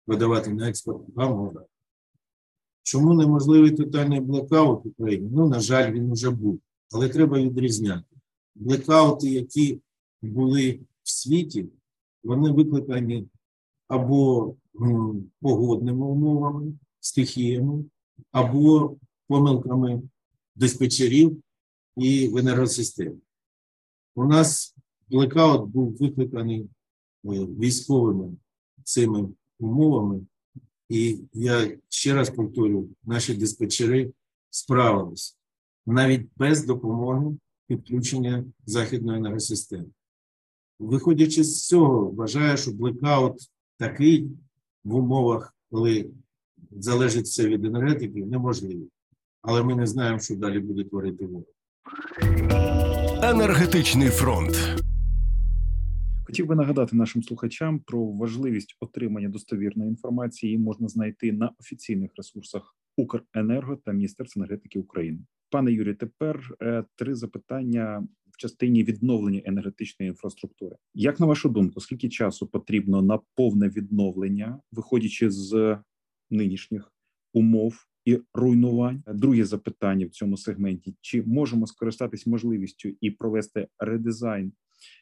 видавати 0.07 0.51
на 0.51 0.69
експорт 0.69 1.17
можна. 1.17 1.65
Чому 2.83 3.15
неможливий 3.15 3.71
тотальний 3.71 4.21
блекаут 4.21 4.85
в 4.85 4.89
Україні? 4.89 5.31
Ну, 5.33 5.49
на 5.49 5.61
жаль, 5.61 5.93
він 5.93 6.13
вже 6.13 6.31
був. 6.31 6.61
Але 6.93 7.09
треба 7.09 7.41
відрізняти. 7.41 8.17
Блекаути, 8.55 9.31
які 9.31 9.81
були 10.23 10.81
в 11.03 11.11
світі, 11.11 11.67
вони 12.25 12.51
викликані 12.51 13.27
або 13.89 14.55
погодними 15.41 16.07
умовами, 16.07 16.73
стихіями, 17.01 17.85
або 18.33 18.97
помилками 19.29 20.03
диспетчерів 20.57 21.43
і 21.97 22.29
в 22.29 22.37
енергосистемі. 22.37 23.17
У 24.15 24.25
нас 24.25 24.77
блекаут 25.09 25.71
був 25.71 25.97
викликаний 25.97 26.69
військовими 27.25 28.37
цими 28.85 29.29
умовами, 29.59 30.27
і 30.89 31.21
я 31.33 31.79
ще 31.89 32.15
раз 32.15 32.31
повторю, 32.31 32.89
наші 33.05 33.35
диспетчери 33.35 34.13
справилися 34.51 35.35
навіть 35.87 36.29
без 36.37 36.65
допомоги 36.65 37.37
підключення 37.67 38.45
західної 38.67 39.19
енергосистеми. 39.19 39.87
Виходячи 40.79 41.45
з 41.45 41.67
цього, 41.67 42.11
вважаю, 42.11 42.57
що 42.57 42.73
блекаут 42.73 43.51
такий 43.77 44.31
в 44.85 44.95
умовах, 44.95 45.55
коли 45.71 46.11
залежить 46.71 47.27
все 47.27 47.49
від 47.49 47.65
енергетики, 47.65 48.25
неможливий. 48.25 48.91
Але 49.43 49.63
ми 49.63 49.75
не 49.75 49.87
знаємо, 49.87 50.19
що 50.19 50.37
далі 50.37 50.61
буде 50.61 50.85
творити 50.85 51.27
ворог. 51.27 51.45
Енергетичний 53.23 54.09
фронт. 54.09 54.81
Хотів 56.25 56.47
би 56.47 56.55
нагадати 56.55 56.97
нашим 56.97 57.23
слухачам 57.23 57.81
про 57.81 58.07
важливість 58.07 58.77
отримання 58.81 59.29
достовірної 59.29 59.91
інформації. 59.91 60.53
Її 60.53 60.65
можна 60.65 60.89
знайти 60.89 61.33
на 61.33 61.53
офіційних 61.61 62.11
ресурсах 62.17 62.77
Укренерго 62.97 63.77
та 63.77 63.93
Міністерства 63.93 64.41
енергетики 64.41 64.79
України. 64.79 65.19
Пане 65.51 65.73
Юрію, 65.73 65.95
тепер 65.95 66.57
е, 66.63 66.85
три 66.97 67.15
запитання 67.15 68.07
в 68.31 68.37
частині 68.37 68.85
відновлення 68.85 69.43
енергетичної 69.45 70.11
інфраструктури. 70.11 70.77
Як 70.95 71.21
на 71.21 71.27
вашу 71.27 71.49
думку, 71.49 71.81
скільки 71.81 72.09
часу 72.09 72.47
потрібно 72.47 73.03
на 73.03 73.19
повне 73.35 73.69
відновлення, 73.69 74.61
виходячи 74.73 75.31
з 75.31 75.79
нинішніх 76.31 76.93
умов 77.33 77.87
і 78.05 78.19
руйнувань. 78.35 79.03
Друге 79.15 79.45
запитання 79.45 80.07
в 80.07 80.11
цьому 80.11 80.37
сегменті: 80.37 80.95
чи 81.01 81.23
можемо 81.23 81.67
скористатись 81.67 82.27
можливістю 82.27 82.89
і 83.01 83.11
провести 83.11 83.69
редизайн 83.79 84.53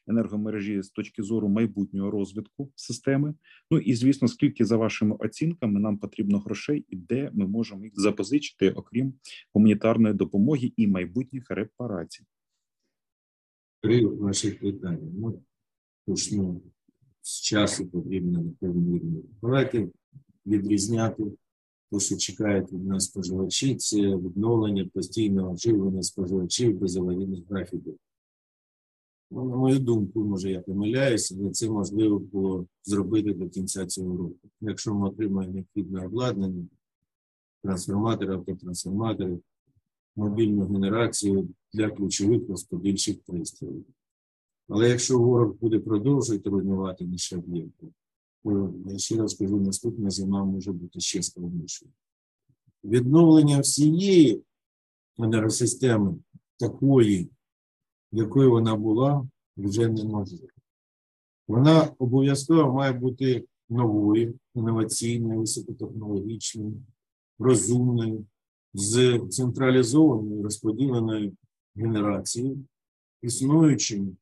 енергомережі 0.07 0.83
з 0.83 0.91
точки 0.91 1.23
зору 1.23 1.49
майбутнього 1.49 2.11
розвитку 2.11 2.73
системи? 2.75 3.35
Ну 3.71 3.79
і 3.79 3.95
звісно, 3.95 4.29
скільки 4.29 4.65
за 4.65 4.77
вашими 4.77 5.17
оцінками 5.19 5.81
нам 5.81 5.99
потрібно 5.99 6.39
грошей, 6.39 6.87
і 6.89 6.97
де 6.97 7.31
ми 7.35 7.47
можемо 7.47 7.85
їх 7.85 7.93
запозичити, 7.97 8.71
окрім 8.71 9.15
гуманітарної 9.55 10.15
допомоги 10.15 10.73
і 10.77 10.87
майбутніх 10.87 11.51
репарацій? 11.51 12.25
Три 13.83 14.07
ваших 14.07 14.61
питання. 14.61 15.13
Ну, 15.19 15.43
почну 16.07 16.63
з 17.23 17.41
часу 17.41 17.87
потрібно 17.87 18.43
на 18.61 18.69
рівні. 18.69 19.25
Давайте 19.43 19.89
відрізняти 20.47 21.23
те, 21.91 22.01
що 22.01 22.17
чекають 22.17 22.73
від 22.73 22.87
нас 22.87 23.05
споживачі, 23.05 23.77
це 23.77 23.97
відновлення 23.97 24.91
постійного 24.95 25.57
живлення 25.57 26.03
споживачів 26.03 26.79
без 26.79 26.97
аварійних 26.97 27.41
графіків. 27.51 27.99
Ну, 29.31 29.45
на 29.45 29.57
мою 29.57 29.79
думку, 29.79 30.25
може 30.25 30.51
я 30.51 30.61
помиляюся, 30.61 31.37
але 31.41 31.51
це 31.51 31.71
можливо 31.71 32.19
було 32.19 32.67
зробити 32.83 33.35
до 33.35 33.49
кінця 33.49 33.87
цього 33.87 34.17
року. 34.17 34.49
Якщо 34.61 34.95
ми 34.95 35.09
отримаємо 35.09 35.55
необхідне 35.55 36.07
обладнання, 36.07 36.67
трансформатори, 37.63 38.35
автотрансформатори, 38.35 39.39
мобільну 40.17 40.67
генерацію 40.67 41.49
для 41.73 41.91
ключових 41.91 42.49
розподільчих 42.49 43.23
пристроїв. 43.23 43.85
Але 44.69 44.89
якщо 44.89 45.19
ворог 45.19 45.55
буде 45.61 45.79
продовжувати 45.79 46.51
руйнувати 46.51 47.05
наші 47.05 47.37
об'єкти, 47.37 47.87
я 48.45 48.99
ще 48.99 49.17
раз 49.17 49.35
кажу, 49.35 49.57
наступна 49.57 50.11
зима 50.11 50.45
може 50.45 50.73
бути 50.73 51.01
ще 51.01 51.23
складнішою. 51.23 51.91
Відновлення 52.85 53.61
всієї 53.61 54.43
енергосистеми 55.19 56.15
такої, 56.59 57.31
якою 58.13 58.51
вона 58.51 58.77
була, 58.77 59.29
вже 59.57 59.89
неможливо. 59.89 60.49
Вона 61.49 61.95
обов'язково 61.99 62.73
має 62.73 62.93
бути 62.93 63.45
новою, 63.69 64.39
інноваційною, 64.55 65.41
високотехнологічною, 65.41 66.83
розумною, 67.39 68.27
з 68.75 69.21
централізованою 69.31 70.43
розподіленою 70.43 71.33
генерацією, 71.77 72.65
існуючими 73.23 74.17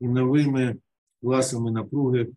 і 0.00 0.08
новими 0.08 0.76
класами 1.20 1.70
напруги 1.70 2.28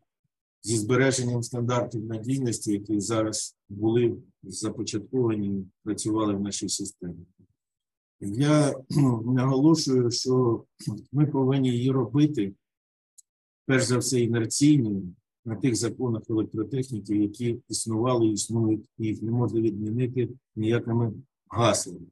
зі 0.65 0.77
збереженням 0.77 1.43
стандартів 1.43 2.05
надійності, 2.05 2.71
які 2.71 2.99
зараз 2.99 3.55
були 3.69 4.17
започатковані 4.43 5.65
працювали 5.83 6.33
в 6.33 6.41
нашій 6.41 6.69
системі. 6.69 7.25
Я 8.19 8.75
наголошую, 9.25 10.11
що 10.11 10.63
ми 11.11 11.25
повинні 11.25 11.69
її 11.69 11.91
робити, 11.91 12.53
перш 13.65 13.83
за 13.83 13.97
все, 13.97 14.21
інерційною 14.21 15.13
на 15.45 15.55
тих 15.55 15.75
законах 15.75 16.23
електротехніки, 16.29 17.15
які 17.15 17.61
існували 17.69 18.27
існують, 18.27 18.85
і 18.97 19.07
їх 19.07 19.21
не 19.21 19.31
можна 19.31 19.61
відмінити 19.61 20.29
ніякими 20.55 21.13
гаслами. 21.49 22.07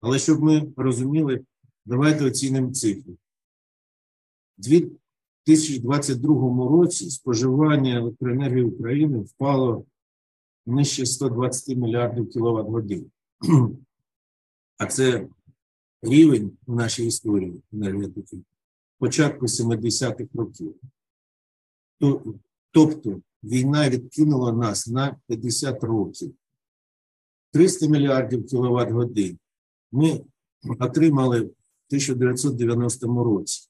Але 0.00 0.18
щоб 0.18 0.42
ми 0.42 0.72
розуміли, 0.76 1.44
давайте 1.84 2.24
оцінимо 2.24 2.72
цифри. 2.72 3.14
2022 5.46 6.68
році 6.68 7.10
споживання 7.10 7.96
електроенергії 7.96 8.64
України 8.64 9.18
впало 9.18 9.84
нижче 10.66 11.06
120 11.06 11.76
мільярдів 11.76 12.30
кіловат 12.30 12.66
годин. 12.66 13.10
А 14.78 14.86
це 14.86 15.28
рівень 16.02 16.52
в 16.66 16.74
нашій 16.74 17.06
історії 17.06 17.62
енергетики 17.72 18.38
початку 18.98 19.46
70-х 19.46 20.26
років. 20.34 20.74
Тобто 22.70 23.20
війна 23.42 23.90
відкинула 23.90 24.52
нас 24.52 24.88
на 24.88 25.16
50 25.26 25.84
років. 25.84 26.34
300 27.52 27.86
мільярдів 27.86 28.46
кіловат 28.46 28.90
годин 28.90 29.38
ми 29.92 30.24
отримали 30.80 31.40
в 31.40 31.54
1990 31.88 33.24
році. 33.24 33.68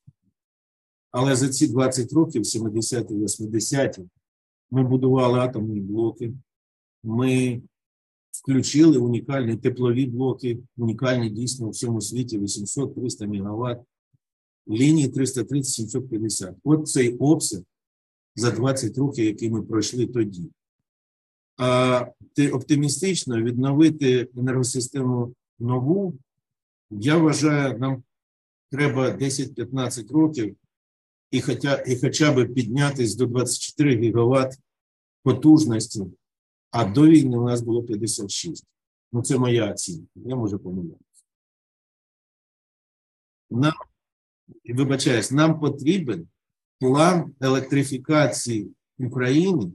Але 1.13 1.37
за 1.37 1.49
ці 1.49 1.69
20 1.69 2.13
років, 2.13 2.43
70-ті, 2.43 3.15
80-ті, 3.15 4.03
ми 4.71 4.83
будували 4.83 5.39
атомні 5.39 5.81
блоки, 5.81 6.33
ми 7.03 7.63
включили 8.31 8.99
унікальні 8.99 9.57
теплові 9.57 10.07
блоки, 10.07 10.59
унікальні 10.77 11.31
дійсно 11.31 11.67
у 11.67 11.71
всьому 11.71 12.01
світі 12.01 12.39
800-300 12.39 13.27
МВт, 13.27 13.81
лінії 14.69 15.09
330-750. 15.09 16.55
От 16.65 16.89
цей 16.89 17.17
обсяг 17.17 17.63
за 18.37 18.51
20 18.51 18.99
років, 18.99 19.25
який 19.25 19.51
ми 19.51 19.63
пройшли 19.63 20.07
тоді. 20.07 20.51
А 21.57 22.07
оптимістично 22.53 23.43
відновити 23.43 24.29
енергосистему 24.37 25.35
нову, 25.59 26.15
я 26.91 27.17
вважаю, 27.17 27.79
нам 27.79 28.03
треба 28.71 29.11
10-15 29.11 30.13
років 30.13 30.57
і 31.33 31.41
хоча, 31.41 31.83
і 31.87 32.01
хоча 32.01 32.33
б 32.33 32.55
піднятися 32.55 33.19
до 33.19 33.27
24 33.27 33.97
гігават 33.97 34.59
потужності, 35.23 36.03
а 36.71 36.85
до 36.85 37.07
війни 37.07 37.39
у 37.39 37.45
нас 37.45 37.61
було 37.61 37.83
56. 37.83 38.67
Ну, 39.13 39.23
це 39.23 39.39
моя 39.39 39.71
оцінка, 39.71 40.11
я 40.15 40.37
можу 40.37 40.59
помилятися. 40.59 41.25
Нам, 43.51 43.73
вибачаюсь, 44.65 45.31
нам 45.31 45.61
потрібен 45.61 46.29
план 46.79 47.35
електрифікації 47.41 48.71
України, 48.99 49.73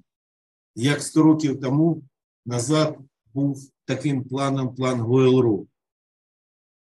як 0.76 1.02
100 1.02 1.24
років 1.24 1.60
тому 1.60 2.04
назад 2.46 3.00
був 3.34 3.72
таким 3.86 4.24
планом 4.24 4.76
план 4.76 5.00
Гойлру. 5.00 5.68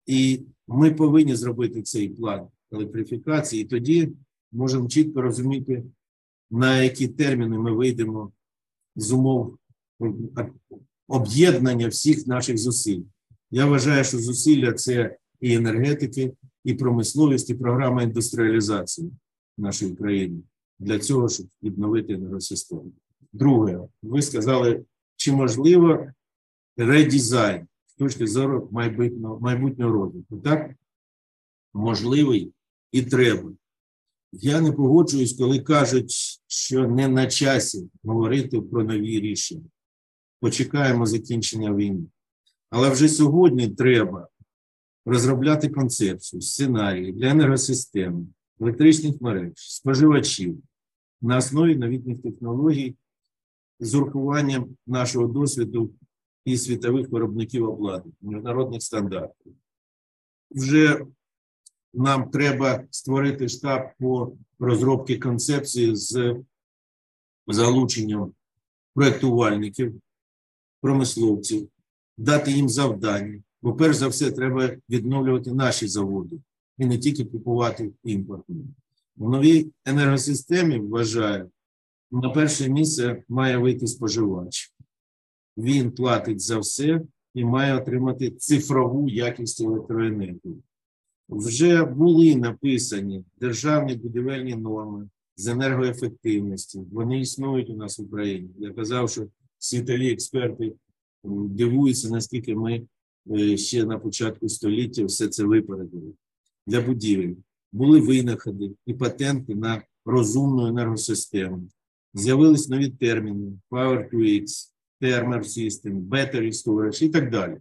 І 0.07 0.43
ми 0.67 0.91
повинні 0.91 1.35
зробити 1.37 1.83
цей 1.83 2.09
план 2.09 2.49
електрифікації, 2.73 3.63
і 3.63 3.67
тоді 3.67 4.13
можемо 4.53 4.89
чітко 4.89 5.23
розуміти, 5.23 5.85
на 6.51 6.83
які 6.83 7.09
терміни 7.09 7.59
ми 7.59 7.73
вийдемо 7.73 8.33
з 8.97 9.13
умов 9.13 9.59
об'єднання 11.09 11.89
всіх 11.89 12.27
наших 12.27 12.59
зусиль. 12.59 13.03
Я 13.51 13.67
вважаю, 13.67 14.05
що 14.05 14.19
зусилля 14.19 14.73
це 14.73 15.17
і 15.41 15.55
енергетики, 15.55 16.33
і 16.65 16.75
промисловість, 16.75 17.51
і 17.51 17.55
програма 17.55 18.03
індустріалізації 18.03 19.13
нашої 19.59 19.95
країни 19.95 20.43
для 20.79 20.99
цього, 20.99 21.29
щоб 21.29 21.47
відновити 21.63 22.13
енергосистему. 22.13 22.93
Друге, 23.33 23.81
ви 24.03 24.23
сказали, 24.23 24.85
чи 25.17 25.33
можливо 25.33 26.07
редизайн 26.77 27.67
з 27.87 27.95
точки 27.95 28.27
зору 28.27 28.69
майбутнього 28.73 29.41
майбутнього 29.41 29.93
розвитку. 29.93 30.37
Так, 30.37 30.71
можливий 31.75 32.53
і 32.93 33.03
треба. 33.03 33.53
Я 34.39 34.61
не 34.61 34.73
погоджуюсь, 34.73 35.33
коли 35.33 35.59
кажуть, 35.61 36.41
що 36.47 36.89
не 36.89 37.09
на 37.09 37.27
часі 37.27 37.91
говорити 38.05 38.61
про 38.61 38.85
нові 38.85 39.21
рішення. 39.21 39.65
Почекаємо 40.41 41.07
закінчення 41.07 41.75
війни. 41.75 42.05
Але 42.71 42.91
вже 42.91 43.09
сьогодні 43.09 43.69
треба 43.69 44.29
розробляти 45.07 45.69
концепцію, 45.69 46.43
сценарії 46.43 47.13
для 47.13 47.29
енергосистеми, 47.29 48.27
електричних 48.61 49.21
мереж, 49.21 49.53
споживачів 49.55 50.63
на 51.21 51.37
основі 51.37 51.77
новітніх 51.77 52.23
технологій 52.23 52.97
з 53.81 53.95
урахуванням 53.95 54.77
нашого 54.87 55.27
досвіду 55.27 55.91
і 56.45 56.57
світових 56.57 57.09
виробників 57.09 57.69
обладнання, 57.69 58.17
міжнародних 58.21 58.83
стандартів. 58.83 59.53
Вже 60.51 61.07
нам 61.95 62.31
треба 62.31 62.85
створити 62.91 63.49
штаб 63.49 63.89
по 63.99 64.33
розробці 64.59 65.17
концепції 65.17 65.97
з 65.97 66.37
залученням 67.47 68.33
проєктувальників, 68.95 70.01
промисловців, 70.81 71.69
дати 72.19 72.53
їм 72.53 72.69
завдання. 72.69 73.43
Бо, 73.63 73.75
перш 73.75 73.97
за 73.97 74.09
все, 74.09 74.31
треба 74.31 74.71
відновлювати 74.91 75.53
наші 75.53 75.89
заводи 75.89 76.37
і 76.79 76.87
не 76.87 76.99
тільки 76.99 77.25
купувати 77.25 77.93
імпортні. 78.05 78.65
В 79.17 79.31
новій 79.31 79.73
енергосистемі 79.85 80.79
вважаю, 80.79 81.51
на 82.11 82.31
перше 82.31 82.69
місце 82.69 83.23
має 83.29 83.57
вийти 83.57 83.87
споживач. 83.87 84.75
Він 85.57 85.91
платить 85.91 86.41
за 86.41 86.59
все 86.59 87.01
і 87.35 87.45
має 87.45 87.77
отримати 87.77 88.31
цифрову 88.31 89.09
якість 89.09 89.61
електроенергії. 89.61 90.63
Вже 91.29 91.85
були 91.85 92.37
написані 92.37 93.25
державні 93.41 93.95
будівельні 93.95 94.55
норми 94.55 95.09
з 95.37 95.47
енергоефективності. 95.47 96.81
Вони 96.93 97.21
існують 97.21 97.71
у 97.71 97.77
нас 97.77 97.99
в 97.99 98.03
Україні. 98.03 98.51
Я 98.59 98.73
казав, 98.73 99.11
що 99.11 99.27
світові 99.59 100.13
експерти 100.13 100.73
дивуються, 101.25 102.11
наскільки 102.11 102.55
ми 102.55 102.83
е, 103.31 103.57
ще 103.57 103.85
на 103.85 103.99
початку 103.99 104.49
століття 104.49 105.05
все 105.05 105.29
це 105.29 105.45
випередили 105.45 106.13
для 106.67 106.81
будівель. 106.81 107.35
Були 107.73 108.01
винаходи 108.01 108.71
і 108.87 108.95
патенти 108.95 109.55
на 109.55 109.83
розумну 110.05 110.67
енергосистему. 110.67 111.69
З'явились 112.15 112.69
нові 112.69 112.89
терміни: 112.89 113.53
Power 113.71 114.11
to 114.11 114.43
X, 114.43 114.73
Thermal 115.01 115.45
System, 115.45 116.09
Battery 116.09 116.53
Storage 116.53 117.03
і 117.03 117.09
так 117.09 117.31
далі. 117.31 117.57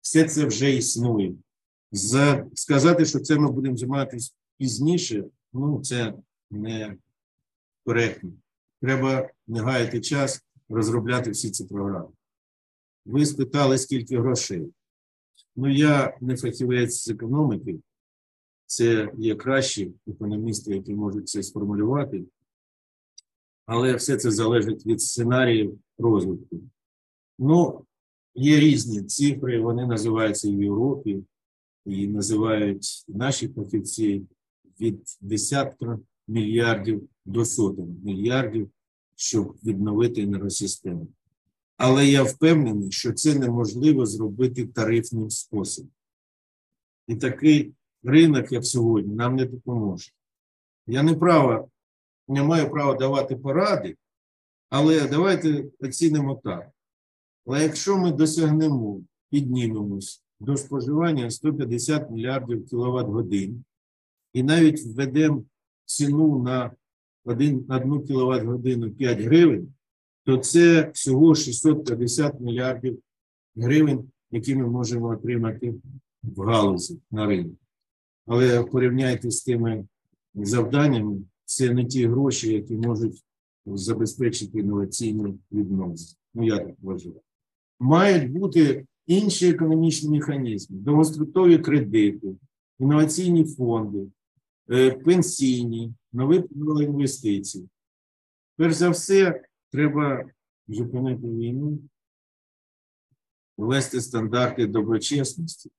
Все 0.00 0.24
це 0.24 0.46
вже 0.46 0.76
існує. 0.76 1.34
За, 1.92 2.46
сказати, 2.54 3.04
що 3.04 3.20
це 3.20 3.38
ми 3.38 3.50
будемо 3.50 3.76
займатися 3.76 4.32
пізніше, 4.58 5.24
ну 5.52 5.80
це 5.82 6.14
не 6.50 6.96
коректно. 7.84 8.32
Треба 8.82 9.30
не 9.46 9.60
гаяти 9.60 10.00
час 10.00 10.44
розробляти 10.68 11.30
всі 11.30 11.50
ці 11.50 11.64
програми. 11.64 12.08
Ви 13.06 13.26
спитали, 13.26 13.78
скільки 13.78 14.18
грошей. 14.18 14.72
Ну, 15.56 15.72
я 15.72 16.18
не 16.20 16.36
фахівець 16.36 17.04
з 17.04 17.08
економіки, 17.08 17.80
це 18.66 19.12
є 19.18 19.34
кращі 19.34 19.92
економісти, 20.06 20.74
які 20.74 20.94
можуть 20.94 21.28
це 21.28 21.42
сформулювати, 21.42 22.24
але 23.66 23.94
все 23.94 24.16
це 24.16 24.30
залежить 24.30 24.86
від 24.86 25.02
сценаріїв 25.02 25.78
розвитку. 25.98 26.60
Ну, 27.38 27.84
є 28.34 28.60
різні 28.60 29.02
цифри, 29.02 29.60
вони 29.60 29.86
називаються 29.86 30.50
в 30.50 30.62
Європі, 30.62 31.24
і 31.86 32.06
називають 32.06 33.04
наші 33.08 33.48
фахівці 33.48 34.22
від 34.80 35.18
десятка 35.20 35.98
мільярдів 36.28 37.08
до 37.24 37.44
сотень 37.44 38.00
мільярдів, 38.04 38.70
щоб 39.16 39.56
відновити 39.64 40.22
енергосистему. 40.22 41.08
Але 41.76 42.06
я 42.06 42.22
впевнений, 42.22 42.92
що 42.92 43.12
це 43.12 43.38
неможливо 43.38 44.06
зробити 44.06 44.66
тарифним 44.66 45.30
способом. 45.30 45.90
І 47.06 47.16
такий 47.16 47.74
ринок, 48.02 48.52
як 48.52 48.66
сьогодні, 48.66 49.14
нам 49.14 49.36
не 49.36 49.44
допоможе. 49.44 50.12
Я 50.86 51.02
не 51.02 51.14
право, 51.14 51.70
не 52.28 52.42
маю 52.42 52.70
права 52.70 52.94
давати 52.94 53.36
поради, 53.36 53.96
але 54.70 55.08
давайте 55.08 55.64
оцінимо 55.80 56.40
так. 56.44 56.70
Але 57.46 57.62
якщо 57.62 57.98
ми 57.98 58.12
досягнемо, 58.12 59.00
піднімемось 59.30 60.22
до 60.40 60.56
споживання 60.56 61.30
150 61.30 62.10
мільярдів 62.10 62.66
кіловат 62.66 63.06
годин 63.06 63.64
і 64.32 64.42
навіть 64.42 64.86
введемо 64.86 65.44
ціну 65.84 66.42
на 66.42 66.70
1 67.24 67.66
кВт 68.06 68.44
годину 68.44 68.90
5 68.90 69.20
гривень, 69.20 69.74
то 70.24 70.36
це 70.36 70.90
всього 70.94 71.34
650 71.34 72.40
мільярдів 72.40 72.98
гривень, 73.56 74.10
які 74.30 74.56
ми 74.56 74.66
можемо 74.66 75.08
отримати 75.08 75.74
в 76.22 76.40
галузі 76.40 77.00
на 77.10 77.26
ринку. 77.26 77.56
Але 78.26 78.62
порівняйте 78.62 79.30
з 79.30 79.42
тими 79.42 79.86
завданнями, 80.34 81.22
це 81.44 81.74
не 81.74 81.84
ті 81.84 82.06
гроші, 82.06 82.52
які 82.52 82.74
можуть 82.76 83.24
забезпечити 83.66 84.58
інноваційні 84.58 85.34
відносини. 85.52 86.16
Ну, 86.34 86.46
я 86.46 86.58
так 86.58 86.74
вважаю. 86.82 87.20
Мають 87.80 88.32
бути 88.32 88.86
інші 89.10 89.50
економічні 89.50 90.10
механізми, 90.10 90.76
довгострокові 90.78 91.58
кредити, 91.58 92.36
інноваційні 92.78 93.44
фонди, 93.44 94.06
е, 94.70 94.90
пенсійні, 94.90 95.94
нові 96.12 96.44
інвестиції. 96.84 97.68
Перш 98.56 98.74
за 98.74 98.90
все, 98.90 99.44
треба 99.70 100.30
зупинити 100.68 101.28
війну, 101.28 101.78
ввести 103.56 104.00
стандарти 104.00 104.66
доброчесності. 104.66 105.70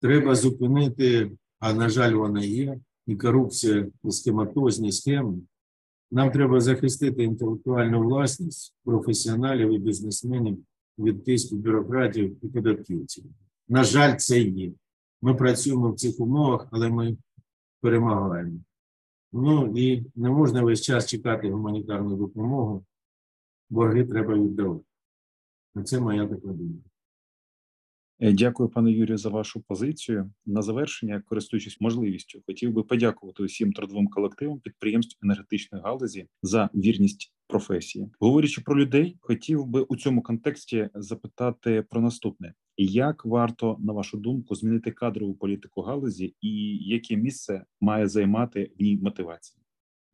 Треба 0.00 0.34
зупинити, 0.34 1.30
а 1.58 1.72
на 1.72 1.88
жаль, 1.88 2.12
вона 2.12 2.44
є, 2.44 2.80
і 3.06 3.16
корупція, 3.16 3.88
і 4.04 4.10
схематозні 4.10 4.92
схеми. 4.92 5.38
Нам 6.10 6.30
треба 6.30 6.60
захистити 6.60 7.24
інтелектуальну 7.24 8.02
власність 8.02 8.74
професіоналів 8.84 9.72
і 9.72 9.78
бізнесменів 9.78 10.64
від 10.98 11.24
тиску 11.24 11.56
бюрократів 11.56 12.44
і 12.44 12.48
податківців. 12.48 13.24
На 13.68 13.84
жаль, 13.84 14.16
це 14.16 14.40
є. 14.40 14.72
Ми 15.22 15.34
працюємо 15.34 15.92
в 15.92 15.96
цих 15.96 16.20
умовах, 16.20 16.68
але 16.70 16.88
ми 16.88 17.16
перемагаємо. 17.80 18.60
Ну 19.32 19.72
і 19.76 20.06
не 20.14 20.30
можна 20.30 20.62
весь 20.62 20.80
час 20.80 21.06
чекати 21.06 21.50
гуманітарну 21.50 22.16
допомогу, 22.16 22.84
борги 23.70 24.04
треба 24.04 24.34
віддавати. 24.34 24.84
Це 25.84 26.00
моя 26.00 26.26
така 26.26 26.48
думка. 26.48 26.90
Е, 28.20 28.32
дякую, 28.32 28.68
пане 28.68 28.92
Юрію, 28.92 29.18
за 29.18 29.28
вашу 29.28 29.60
позицію. 29.60 30.30
На 30.46 30.62
завершення, 30.62 31.22
користуючись 31.26 31.80
можливістю, 31.80 32.42
хотів 32.46 32.72
би 32.72 32.82
подякувати 32.82 33.42
усім 33.42 33.72
трудовим 33.72 34.08
колективам 34.08 34.60
підприємств 34.60 35.18
енергетичної 35.22 35.84
галузі 35.84 36.28
за 36.42 36.70
вірність 36.74 37.32
професії. 37.46 38.10
Говорячи 38.20 38.60
про 38.60 38.80
людей, 38.80 39.16
хотів 39.20 39.66
би 39.66 39.82
у 39.82 39.96
цьому 39.96 40.22
контексті 40.22 40.88
запитати 40.94 41.84
про 41.90 42.00
наступне: 42.00 42.54
як 42.76 43.24
варто, 43.24 43.76
на 43.80 43.92
вашу 43.92 44.18
думку, 44.18 44.54
змінити 44.54 44.90
кадрову 44.90 45.34
політику 45.34 45.82
галузі, 45.82 46.34
і 46.40 46.76
яке 46.76 47.16
місце 47.16 47.64
має 47.80 48.08
займати 48.08 48.70
в 48.78 48.82
ній 48.82 48.98
мотивація? 49.02 49.62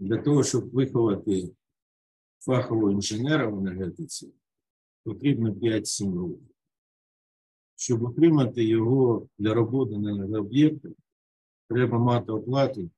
Для 0.01 0.19
того 0.19 0.45
щоб 0.45 0.71
виховати 0.71 1.51
фахового 2.41 2.91
інженера 2.93 3.49
в 3.49 3.59
енергетиці, 3.59 4.33
потрібно 5.05 5.51
5-7 5.51 6.15
років 6.19 6.52
щоб 7.83 8.03
отримати 8.03 8.65
його 8.65 9.29
для 9.39 9.55
роботи 9.55 9.99
на 9.99 10.11
енергооб'єкти, 10.11 10.89
треба 11.69 11.99
мати 11.99 12.33
оплату 12.33 12.91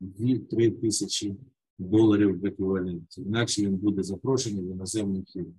2-3 0.00 0.80
тисячі 0.80 1.36
доларів 1.78 2.40
в 2.40 2.46
еквіваленті. 2.46 3.20
Інакше 3.20 3.62
він 3.62 3.76
буде 3.76 4.02
запрошений 4.02 4.64
в 4.64 4.70
іноземні 4.70 5.24
фірми. 5.24 5.52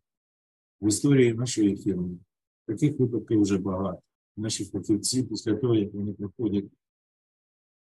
В 0.82 0.88
історії 0.88 1.34
нашої 1.34 1.78
фірми 1.78 2.18
таких 2.66 3.00
випадків 3.00 3.42
вже 3.42 3.58
багато. 3.58 4.02
Наші 4.38 4.66
фахівці, 4.66 5.24
після 5.24 5.56
того, 5.56 5.76
як 5.76 5.94
вони 5.94 6.14
проходять 6.14 6.66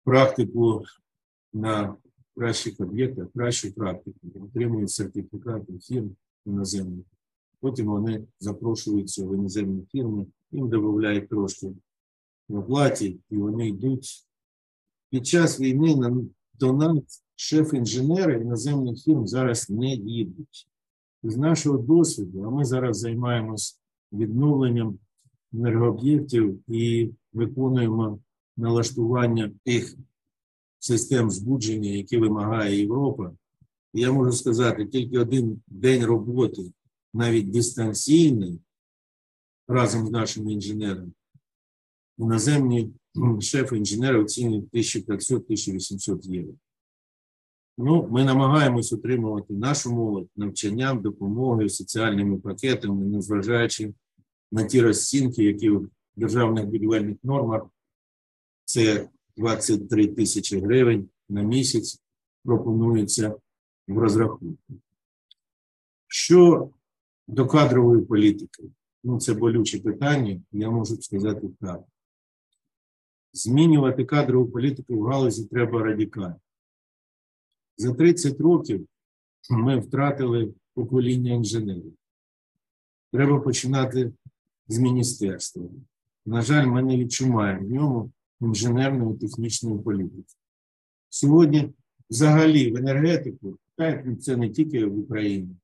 практику 0.05 0.85
на 1.53 1.97
кращих 2.37 2.81
об'єктах, 2.81 3.33
кращу 3.35 3.73
практику, 3.73 4.19
отримують 4.35 4.91
сертифікати 4.91 5.79
фірм 5.79 6.17
іноземних. 6.47 7.07
Потім 7.61 7.87
вони 7.87 8.25
запрошуються 8.41 9.27
в 9.27 9.35
іноземні 9.35 9.87
фірми 9.93 10.27
їм 10.53 10.69
додають 10.69 11.29
трошки 11.29 11.73
в 12.49 12.57
оплаті, 12.57 13.21
і 13.31 13.37
вони 13.37 13.69
йдуть. 13.69 14.27
Під 15.11 15.27
час 15.27 15.61
війни 15.61 15.97
на, 15.97 16.17
до 16.55 16.73
нас 16.73 17.25
шеф-інженери 17.37 18.41
іноземних 18.41 19.05
фірм 19.05 19.27
зараз 19.27 19.71
не 19.71 19.95
їдуть. 19.95 20.69
З 21.23 21.37
нашого 21.37 21.79
досвіду, 21.79 22.43
а 22.43 22.51
ми 22.51 22.65
зараз 22.65 22.99
займаємось 22.99 23.81
відновленням 24.13 24.99
енергооб'єктів 25.55 26.61
і 26.69 27.11
виконуємо 27.33 28.19
налаштування 28.57 29.53
тих 29.65 29.97
систем 30.79 31.31
збудження, 31.31 31.91
які 31.91 32.17
вимагає 32.17 32.81
Європа. 32.81 33.33
я 33.95 34.13
можу 34.13 34.33
сказати, 34.33 34.87
тільки 34.87 35.19
один 35.19 35.63
день 35.67 36.05
роботи, 36.05 36.73
навіть 37.15 37.51
дистанційний, 37.51 38.61
разом 39.69 40.07
з 40.07 40.11
нашими 40.11 40.53
інженерами. 40.53 41.13
Іноземні 42.19 42.93
шефи 43.41 43.77
інженери 43.77 44.23
оцінюють 44.23 44.75
1500-1800 44.75 46.33
євро. 46.33 46.55
Ну, 47.79 48.09
Ми 48.11 48.25
намагаємось 48.25 48.93
отримувати 48.93 49.55
нашу 49.55 49.93
молодь 49.93 50.29
навчанням, 50.37 51.03
допомогою, 51.03 51.69
соціальними 51.69 52.39
пакетами, 52.39 53.07
незважаючи 53.07 53.95
на 54.53 54.65
ті 54.65 54.81
розцінки, 54.81 55.45
які 55.45 55.71
в 55.71 55.91
державних 56.17 56.67
будівельних 56.67 57.17
нормах 57.23 57.63
це 58.65 59.09
23 59.37 60.07
тисячі 60.07 60.61
гривень 60.61 61.09
на 61.29 61.43
місяць 61.43 62.03
пропонується 62.45 63.37
в 63.89 63.99
розрахунку. 63.99 64.75
Що 66.07 66.71
до 67.29 67.47
кадрової 67.47 68.03
політики, 68.03 68.63
ну 69.05 69.21
це 69.21 69.35
болюче 69.35 69.81
питання, 69.81 70.41
я 70.53 70.71
можу 70.71 70.97
сказати 70.97 71.49
так. 71.61 71.83
Змінювати 73.33 74.05
кадрову 74.05 74.51
політику 74.51 74.99
в 74.99 75.07
галузі 75.07 75.45
треба 75.45 75.83
радикально. 75.83 76.41
За 77.77 77.95
30 77.95 78.41
років 78.41 78.89
ми 79.51 79.81
втратили 79.81 80.55
покоління 80.75 81.33
інженерів. 81.33 81.93
Треба 83.13 83.41
починати 83.41 84.13
з 84.69 84.79
міністерства. 84.79 85.65
На 86.27 86.43
жаль, 86.43 86.67
ми 86.67 86.83
не 86.83 86.97
відчуваємо 86.97 87.67
в 87.67 87.71
ньому 87.71 88.13
інженерної 88.41 89.19
технічної 89.19 89.79
політики. 89.79 90.35
Сьогодні, 91.09 91.73
взагалі, 92.11 92.73
в 92.73 92.77
енергетику, 92.77 93.59
це 94.21 94.37
не 94.37 94.51
тільки 94.51 94.87
в 94.87 94.99
Україні, 94.99 95.57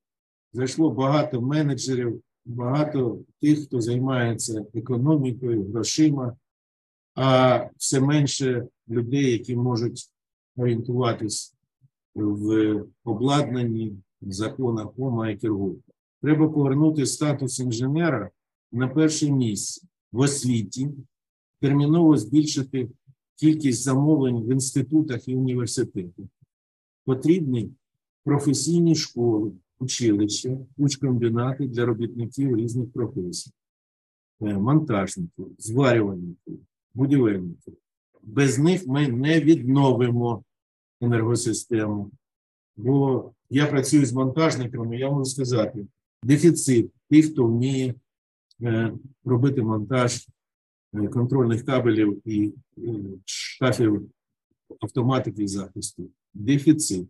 зайшло 0.53 0.91
багато 0.91 1.41
менеджерів, 1.41 2.21
багато 2.49 3.19
тих, 3.41 3.63
хто 3.63 3.81
займається 3.81 4.65
економікою, 4.73 5.71
грошима, 5.71 6.37
а 7.15 7.59
все 7.77 7.99
менше 7.99 8.67
людей, 8.89 9.31
які 9.31 9.55
можуть 9.55 10.09
орієнтуватись 10.57 11.55
в 12.15 12.83
обладнанні, 13.03 13.93
в 14.21 14.31
законах 14.31 14.87
ОМА 14.97 15.29
і 15.29 15.37
Кіргу. 15.37 15.79
Треба 16.21 16.49
повернути 16.49 17.05
статус 17.05 17.59
інженера 17.59 18.29
на 18.71 18.87
перше 18.87 19.31
місце 19.31 19.87
в 20.11 20.19
освіті, 20.19 20.89
терміново 21.61 22.17
збільшити 22.17 22.89
кількість 23.35 23.83
замовлень 23.83 24.41
в 24.41 24.51
інститутах 24.51 25.27
і 25.27 25.35
університетах. 25.35 26.25
Потрібні 27.05 27.69
професійні 28.23 28.95
школи, 28.95 29.51
училища, 29.79 30.57
учкомбінати 30.77 31.67
для 31.67 31.85
робітників 31.85 32.57
різних 32.57 32.91
професій, 32.91 33.51
е, 34.41 34.53
монтажників, 34.53 35.55
зварювальників, 35.57 36.59
будівельників. 36.93 37.77
Без 38.23 38.59
них 38.59 38.87
ми 38.87 39.07
не 39.07 39.39
відновимо 39.39 40.43
енергосистему. 41.01 42.11
Бо 42.77 43.31
я 43.49 43.67
працюю 43.67 44.05
з 44.05 44.13
монтажниками, 44.13 44.97
я 44.97 45.09
можу 45.09 45.25
сказати, 45.25 45.87
дефіцит 46.23 46.91
тих, 47.09 47.31
хто 47.31 47.45
вміє 47.45 47.95
е, 48.61 48.93
робити 49.23 49.61
монтаж 49.61 50.27
е, 50.93 51.07
контрольних 51.07 51.65
кабелів 51.65 52.21
і 52.25 52.53
шкафів 53.25 54.09
автоматики 54.79 55.47
захисту. 55.47 56.09
Дефіцит. 56.33 57.07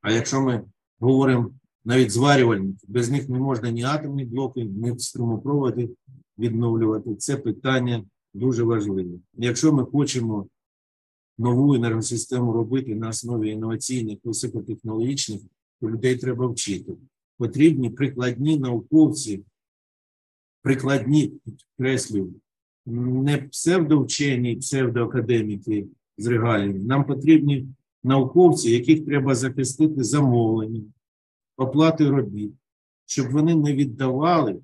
А 0.00 0.12
якщо 0.12 0.40
ми 0.40 0.64
говоримо 1.00 1.50
навіть 1.84 2.10
зварювальники, 2.10 2.86
без 2.88 3.10
них 3.10 3.28
не 3.28 3.38
можна 3.38 3.70
ні 3.70 3.82
атомні 3.82 4.24
блоки, 4.24 4.64
ні 4.64 4.98
струмопроводи 4.98 5.90
відновлювати. 6.38 7.14
Це 7.14 7.36
питання 7.36 8.04
дуже 8.34 8.62
важливе. 8.62 9.18
Якщо 9.34 9.72
ми 9.72 9.84
хочемо 9.84 10.48
нову 11.38 11.74
енергосистему 11.74 12.52
робити 12.52 12.94
на 12.94 13.08
основі 13.08 13.50
інноваційних, 13.50 14.18
високотехнологічних, 14.24 15.40
то 15.80 15.90
людей 15.90 16.16
треба 16.16 16.46
вчити. 16.46 16.92
Потрібні 17.38 17.90
прикладні 17.90 18.58
науковці, 18.58 19.44
прикладні 20.62 21.32
підкреслюю, 21.44 22.34
не 22.86 23.38
псевдовчені, 23.38 24.56
псевдоакадеміки 24.56 25.86
з 26.18 26.26
регаліями. 26.26 26.78
Нам 26.78 27.04
потрібні 27.04 27.68
науковці, 28.06 28.70
яких 28.70 29.04
треба 29.04 29.34
захистити 29.34 30.04
замовленням, 30.04 30.92
оплати 31.56 32.10
робіт, 32.10 32.52
щоб 33.06 33.30
вони 33.30 33.54
не 33.54 33.74
віддавали 33.74 34.60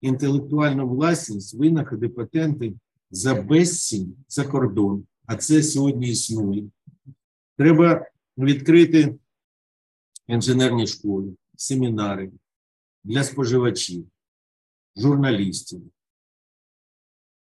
інтелектуальну 0.00 0.88
власність, 0.88 1.54
винаходи, 1.54 2.08
патенти 2.08 2.74
за 3.10 3.34
безцінь 3.34 4.16
за 4.28 4.44
кордон. 4.44 5.06
А 5.26 5.36
це 5.36 5.62
сьогодні 5.62 6.08
існує. 6.08 6.64
Треба 7.56 8.06
відкрити 8.38 9.18
інженерні 10.26 10.86
школи, 10.86 11.36
семінари 11.56 12.32
для 13.04 13.24
споживачів, 13.24 14.06
журналістів, 14.96 15.82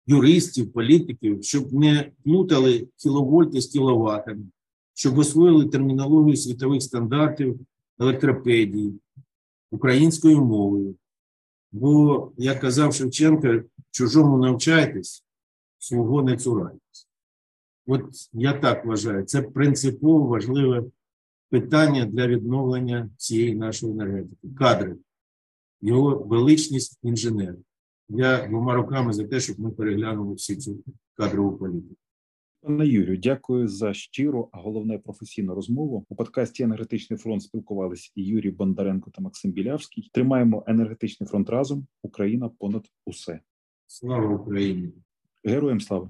юристів, 0.05 0.73
політиків, 0.73 1.43
щоб 1.43 1.73
не 1.73 2.11
плутали 2.23 2.87
кіловольти 2.97 3.61
з 3.61 3.67
кіловатами, 3.67 4.45
щоб 4.93 5.17
освоїли 5.17 5.65
термінологію 5.65 6.35
світових 6.35 6.83
стандартів 6.83 7.59
електропедії 7.99 8.99
українською 9.71 10.45
мовою. 10.45 10.95
Бо, 11.71 12.31
як 12.37 12.59
казав 12.59 12.93
Шевченко, 12.93 13.61
чужому 13.91 14.37
навчайтесь, 14.37 15.25
свого 15.77 16.23
не 16.23 16.37
цурайтесь. 16.37 17.07
От 17.87 18.03
я 18.33 18.53
так 18.53 18.85
вважаю, 18.85 19.25
це 19.25 19.41
принципово 19.41 20.27
важливе 20.27 20.83
питання 21.49 22.05
для 22.05 22.27
відновлення 22.27 23.09
цієї 23.17 23.55
нашої 23.55 23.91
енергетики. 23.91 24.47
Кадри, 24.57 24.95
його 25.81 26.15
величність 26.15 26.99
інженер. 27.03 27.55
Я 28.09 28.47
двома 28.47 28.75
руками 28.75 29.13
за 29.13 29.27
те, 29.27 29.39
щоб 29.39 29.59
ми 29.59 29.71
переглянули 29.71 30.35
всі 30.35 30.55
цю 30.55 30.83
кадрову 31.13 31.57
політику. 31.57 31.95
Пане 32.63 32.87
Юрію, 32.87 33.17
дякую 33.17 33.67
за 33.67 33.93
щиру, 33.93 34.49
а 34.51 34.57
головне 34.57 34.97
професійну 34.97 35.55
розмову. 35.55 36.05
У 36.09 36.15
подкасті 36.15 36.63
Енергетичний 36.63 37.19
фронт 37.19 37.43
спілкувалися 37.43 38.11
і 38.15 38.23
Юрій 38.23 38.51
Бондаренко 38.51 39.11
та 39.11 39.21
Максим 39.21 39.51
Білявський. 39.51 40.09
Тримаємо 40.13 40.63
енергетичний 40.67 41.27
фронт 41.27 41.49
разом. 41.49 41.87
Україна 42.01 42.49
понад 42.59 42.85
усе. 43.05 43.39
Слава 43.87 44.35
Україні! 44.35 44.89
Героям 45.43 45.81
слава! 45.81 46.09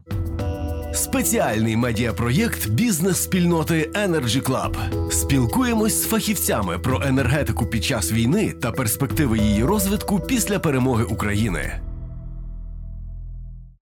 Спеціальний 0.93 1.77
медіапроєкт 1.77 2.69
бізнес-спільноти 2.69 3.91
Energy 3.93 4.41
Club. 4.41 5.09
Спілкуємось 5.11 6.03
з 6.03 6.07
фахівцями 6.07 6.79
про 6.79 7.01
енергетику 7.05 7.65
під 7.65 7.83
час 7.83 8.13
війни 8.13 8.53
та 8.61 8.71
перспективи 8.71 9.37
її 9.37 9.63
розвитку 9.63 10.19
після 10.19 10.59
перемоги 10.59 11.03
України. 11.03 11.92